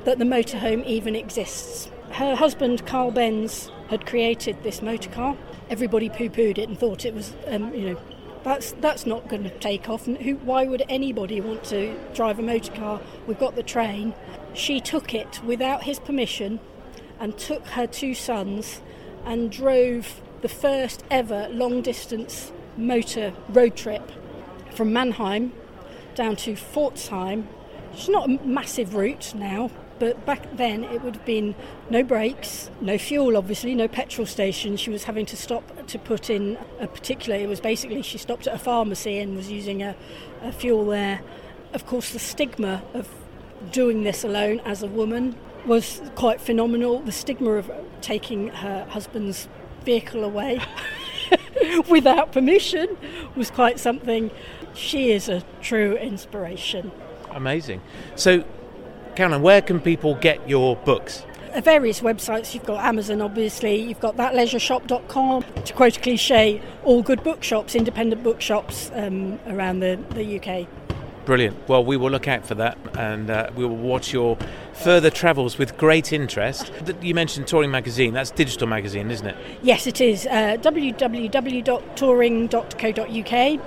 that 0.05 0.19
the 0.19 0.25
motorhome 0.25 0.85
even 0.85 1.15
exists. 1.15 1.89
Her 2.11 2.35
husband, 2.35 2.85
Carl 2.85 3.11
Benz, 3.11 3.71
had 3.89 4.05
created 4.05 4.61
this 4.63 4.81
motor 4.81 5.09
car. 5.09 5.37
Everybody 5.69 6.09
poo-pooed 6.09 6.57
it 6.57 6.69
and 6.69 6.77
thought 6.77 7.05
it 7.05 7.13
was, 7.13 7.35
um, 7.47 7.73
you 7.73 7.89
know, 7.91 8.01
that's 8.43 8.73
that's 8.73 9.05
not 9.05 9.29
going 9.29 9.43
to 9.43 9.59
take 9.59 9.87
off. 9.87 10.05
Who, 10.05 10.35
why 10.35 10.65
would 10.65 10.83
anybody 10.89 11.39
want 11.39 11.63
to 11.65 11.97
drive 12.13 12.39
a 12.39 12.41
motor 12.41 12.73
car? 12.73 13.01
We've 13.25 13.39
got 13.39 13.55
the 13.55 13.63
train. 13.63 14.13
She 14.53 14.79
took 14.81 15.13
it 15.13 15.41
without 15.43 15.83
his 15.83 15.99
permission, 15.99 16.59
and 17.19 17.37
took 17.37 17.65
her 17.67 17.87
two 17.87 18.13
sons, 18.13 18.81
and 19.25 19.51
drove 19.51 20.21
the 20.41 20.49
first 20.49 21.03
ever 21.09 21.47
long-distance 21.49 22.51
motor 22.75 23.33
road 23.47 23.77
trip 23.77 24.11
from 24.71 24.91
Mannheim 24.91 25.53
down 26.15 26.35
to 26.35 26.53
Pforzheim. 26.53 27.47
It's 27.93 28.09
not 28.09 28.29
a 28.29 28.45
massive 28.45 28.93
route 28.93 29.33
now, 29.35 29.71
but 30.03 30.25
back 30.25 30.57
then 30.57 30.83
it 30.83 31.01
would 31.01 31.15
have 31.15 31.23
been 31.23 31.55
no 31.89 32.03
brakes, 32.03 32.69
no 32.81 32.97
fuel, 32.97 33.37
obviously, 33.37 33.73
no 33.73 33.87
petrol 33.87 34.27
station. 34.27 34.75
She 34.75 34.89
was 34.89 35.05
having 35.05 35.25
to 35.27 35.37
stop 35.37 35.87
to 35.87 35.97
put 35.97 36.29
in 36.29 36.57
a 36.81 36.87
particular, 36.87 37.39
it 37.39 37.47
was 37.47 37.61
basically 37.61 38.01
she 38.01 38.17
stopped 38.17 38.45
at 38.45 38.53
a 38.53 38.57
pharmacy 38.57 39.17
and 39.19 39.33
was 39.33 39.49
using 39.49 39.81
a, 39.81 39.95
a 40.41 40.51
fuel 40.51 40.85
there. 40.87 41.21
Of 41.71 41.85
course, 41.85 42.11
the 42.11 42.19
stigma 42.19 42.83
of 42.93 43.07
doing 43.71 44.03
this 44.03 44.25
alone 44.25 44.59
as 44.65 44.83
a 44.83 44.87
woman 44.87 45.37
was 45.65 46.01
quite 46.15 46.41
phenomenal. 46.41 46.99
The 46.99 47.13
stigma 47.13 47.51
of 47.51 47.71
taking 48.01 48.49
her 48.49 48.85
husband's 48.89 49.47
vehicle 49.85 50.25
away 50.25 50.59
without 51.89 52.33
permission 52.33 52.97
was 53.37 53.49
quite 53.49 53.79
something. 53.79 54.31
She 54.73 55.13
is 55.13 55.29
a 55.29 55.45
true 55.61 55.95
inspiration. 55.95 56.91
Amazing. 57.31 57.79
So, 58.17 58.43
Caroline, 59.15 59.41
where 59.41 59.61
can 59.61 59.79
people 59.79 60.15
get 60.15 60.49
your 60.49 60.75
books? 60.77 61.23
Various 61.61 62.01
websites. 62.01 62.55
You've 62.55 62.65
got 62.65 62.83
Amazon, 62.83 63.21
obviously. 63.21 63.75
You've 63.75 63.99
got 63.99 64.17
thatleisureshop.com. 64.17 65.43
To 65.65 65.73
quote 65.73 65.97
a 65.97 65.99
cliche, 65.99 66.63
all 66.83 67.03
good 67.03 67.23
bookshops, 67.23 67.75
independent 67.75 68.23
bookshops 68.23 68.89
um, 68.95 69.39
around 69.45 69.81
the, 69.81 69.99
the 70.15 70.39
UK. 70.39 70.67
Brilliant. 71.25 71.69
Well, 71.69 71.85
we 71.85 71.95
will 71.95 72.09
look 72.09 72.27
out 72.27 72.43
for 72.45 72.55
that 72.55 72.77
and 72.97 73.29
uh, 73.29 73.51
we 73.55 73.65
will 73.65 73.77
watch 73.77 74.11
your 74.11 74.35
further 74.73 75.11
travels 75.11 75.59
with 75.59 75.77
great 75.77 76.11
interest. 76.11 76.71
You 77.01 77.13
mentioned 77.13 77.47
Touring 77.47 77.71
Magazine, 77.71 78.13
that's 78.13 78.31
digital 78.31 78.67
magazine, 78.67 79.09
isn't 79.11 79.27
it? 79.27 79.37
Yes, 79.61 79.87
it 79.87 80.01
is. 80.01 80.25
Uh, 80.25 80.57
www.touring.co.uk. 80.59 83.59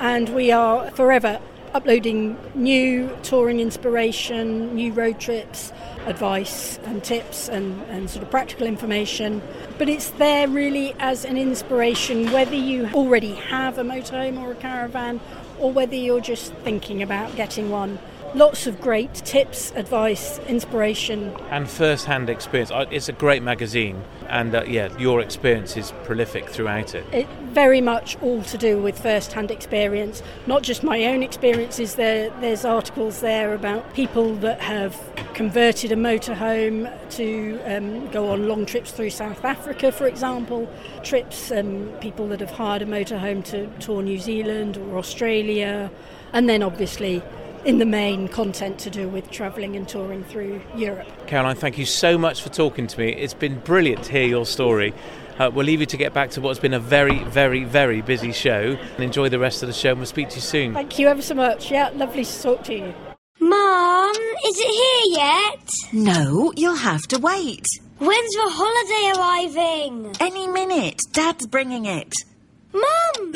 And 0.00 0.28
we 0.30 0.50
are 0.50 0.90
forever 0.90 1.40
uploading 1.74 2.38
new 2.54 3.10
touring 3.24 3.58
inspiration, 3.58 4.74
new 4.74 4.92
road 4.92 5.18
trips, 5.18 5.72
advice 6.06 6.78
and 6.84 7.02
tips 7.02 7.48
and, 7.48 7.82
and 7.90 8.08
sort 8.08 8.22
of 8.22 8.30
practical 8.30 8.66
information. 8.66 9.42
But 9.76 9.88
it's 9.88 10.10
there 10.10 10.46
really 10.46 10.94
as 11.00 11.24
an 11.24 11.36
inspiration, 11.36 12.30
whether 12.30 12.54
you 12.54 12.88
already 12.94 13.34
have 13.34 13.78
a 13.78 13.82
motorhome 13.82 14.40
or 14.40 14.52
a 14.52 14.54
caravan 14.54 15.20
or 15.58 15.72
whether 15.72 15.96
you're 15.96 16.20
just 16.20 16.52
thinking 16.56 17.02
about 17.02 17.34
getting 17.36 17.70
one 17.70 17.98
lots 18.34 18.66
of 18.66 18.80
great 18.80 19.14
tips, 19.14 19.72
advice, 19.76 20.38
inspiration. 20.40 21.34
And 21.50 21.68
first 21.68 22.06
hand 22.06 22.28
experience. 22.28 22.70
It's 22.90 23.08
a 23.08 23.12
great 23.12 23.42
magazine, 23.42 24.02
and 24.28 24.54
uh, 24.54 24.64
yeah, 24.66 24.96
your 24.98 25.20
experience 25.20 25.76
is 25.76 25.92
prolific 26.04 26.48
throughout 26.48 26.94
it. 26.94 27.04
it. 27.12 27.28
Very 27.52 27.80
much 27.80 28.20
all 28.20 28.42
to 28.42 28.58
do 28.58 28.82
with 28.82 28.98
first 28.98 29.32
hand 29.32 29.50
experience, 29.50 30.22
not 30.46 30.62
just 30.62 30.82
my 30.82 31.04
own 31.04 31.22
experiences. 31.22 31.94
There, 31.94 32.30
there's 32.40 32.64
articles 32.64 33.20
there 33.20 33.54
about 33.54 33.94
people 33.94 34.34
that 34.36 34.60
have 34.60 35.00
converted 35.34 35.92
a 35.92 35.96
motorhome 35.96 36.90
to 37.10 37.60
um, 37.64 38.08
go 38.10 38.30
on 38.30 38.48
long 38.48 38.66
trips 38.66 38.90
through 38.90 39.10
South 39.10 39.44
Africa, 39.44 39.92
for 39.92 40.06
example, 40.06 40.68
trips, 41.02 41.50
um, 41.50 41.92
people 42.00 42.28
that 42.28 42.40
have 42.40 42.50
hired 42.50 42.82
a 42.82 42.86
motorhome 42.86 43.44
to 43.44 43.68
tour 43.78 44.02
New 44.02 44.18
Zealand 44.18 44.76
or 44.76 44.98
Australia, 44.98 45.90
and 46.32 46.48
then 46.48 46.62
obviously 46.62 47.22
in 47.64 47.78
the 47.78 47.86
main 47.86 48.28
content 48.28 48.78
to 48.80 48.90
do 48.90 49.08
with 49.08 49.30
travelling 49.30 49.76
and 49.76 49.88
touring 49.88 50.24
through 50.24 50.60
Europe. 50.76 51.08
Caroline, 51.26 51.56
thank 51.56 51.78
you 51.78 51.86
so 51.86 52.18
much 52.18 52.42
for 52.42 52.50
talking 52.50 52.86
to 52.86 52.98
me. 52.98 53.12
It's 53.12 53.34
been 53.34 53.58
brilliant 53.60 54.04
to 54.04 54.12
hear 54.12 54.26
your 54.26 54.46
story. 54.46 54.92
Uh, 55.38 55.50
we'll 55.52 55.66
leave 55.66 55.80
you 55.80 55.86
to 55.86 55.96
get 55.96 56.14
back 56.14 56.30
to 56.30 56.40
what's 56.40 56.60
been 56.60 56.74
a 56.74 56.80
very, 56.80 57.24
very, 57.24 57.64
very 57.64 58.02
busy 58.02 58.32
show. 58.32 58.76
And 58.94 59.04
enjoy 59.04 59.28
the 59.28 59.38
rest 59.38 59.62
of 59.62 59.66
the 59.66 59.72
show, 59.72 59.90
and 59.90 59.98
we'll 59.98 60.06
speak 60.06 60.28
to 60.30 60.36
you 60.36 60.42
soon. 60.42 60.74
Thank 60.74 60.98
you 60.98 61.08
ever 61.08 61.22
so 61.22 61.34
much. 61.34 61.70
Yeah, 61.70 61.90
lovely 61.94 62.24
to 62.24 62.42
talk 62.42 62.64
to 62.64 62.74
you. 62.74 62.94
Mum, 63.40 64.12
is 64.46 64.58
it 64.58 65.12
here 65.12 65.18
yet? 65.18 65.68
No, 65.92 66.52
you'll 66.56 66.76
have 66.76 67.02
to 67.08 67.18
wait. 67.18 67.66
When's 67.98 68.34
the 68.34 68.46
holiday 68.46 69.18
arriving? 69.18 70.16
Any 70.20 70.46
minute. 70.46 71.00
Dad's 71.12 71.46
bringing 71.46 71.86
it. 71.86 72.12
Mum! 72.72 73.32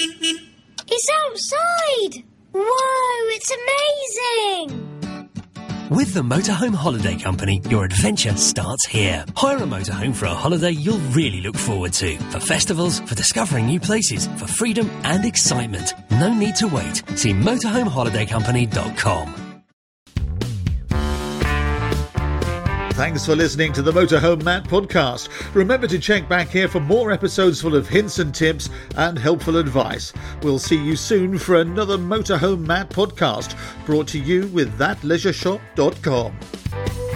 It's 0.91 1.09
outside! 1.25 2.25
Whoa, 2.53 3.29
it's 3.31 3.51
amazing! 3.51 4.85
With 5.91 6.13
the 6.13 6.21
Motorhome 6.21 6.75
Holiday 6.75 7.17
Company, 7.17 7.63
your 7.71 7.87
adventure 7.87 8.37
starts 8.37 8.85
here. 8.85 9.25
Hire 9.35 9.57
a 9.57 9.63
motorhome 9.63 10.15
for 10.15 10.27
a 10.27 10.35
holiday 10.35 10.73
you'll 10.73 10.99
really 11.13 11.41
look 11.41 11.57
forward 11.57 11.95
to. 11.95 12.19
For 12.31 12.41
festivals, 12.41 13.01
for 13.01 13.15
discovering 13.15 13.65
new 13.67 13.81
places, 13.81 14.27
for 14.37 14.47
freedom 14.47 14.91
and 15.05 15.25
excitement. 15.25 15.95
No 16.11 16.35
need 16.35 16.57
to 16.57 16.69
wait. 16.69 17.03
See 17.17 17.33
motorhomeholidaycompany.com. 17.33 19.48
Thanks 22.99 23.25
for 23.25 23.37
listening 23.37 23.73
to 23.75 23.81
the 23.81 23.93
Motorhome 23.93 24.43
Matt 24.43 24.65
podcast. 24.65 25.29
Remember 25.55 25.87
to 25.87 26.01
check 26.01 26.29
back 26.29 26.49
here 26.49 26.67
for 26.67 26.81
more 26.81 27.13
episodes 27.13 27.61
full 27.61 27.77
of 27.77 27.89
hints 27.89 28.19
and 28.19 28.35
tips 28.35 28.71
and 28.97 29.17
helpful 29.17 29.57
advice. 29.57 30.13
We'll 30.43 30.59
see 30.59 30.85
you 30.85 30.97
soon 30.97 31.39
for 31.39 31.61
another 31.61 31.97
Motorhome 31.97 32.67
Matt 32.67 32.91
podcast 32.91 33.57
brought 33.87 34.09
to 34.09 34.19
you 34.19 34.49
with 34.49 34.77
thatleisureshop.com. 34.81 37.08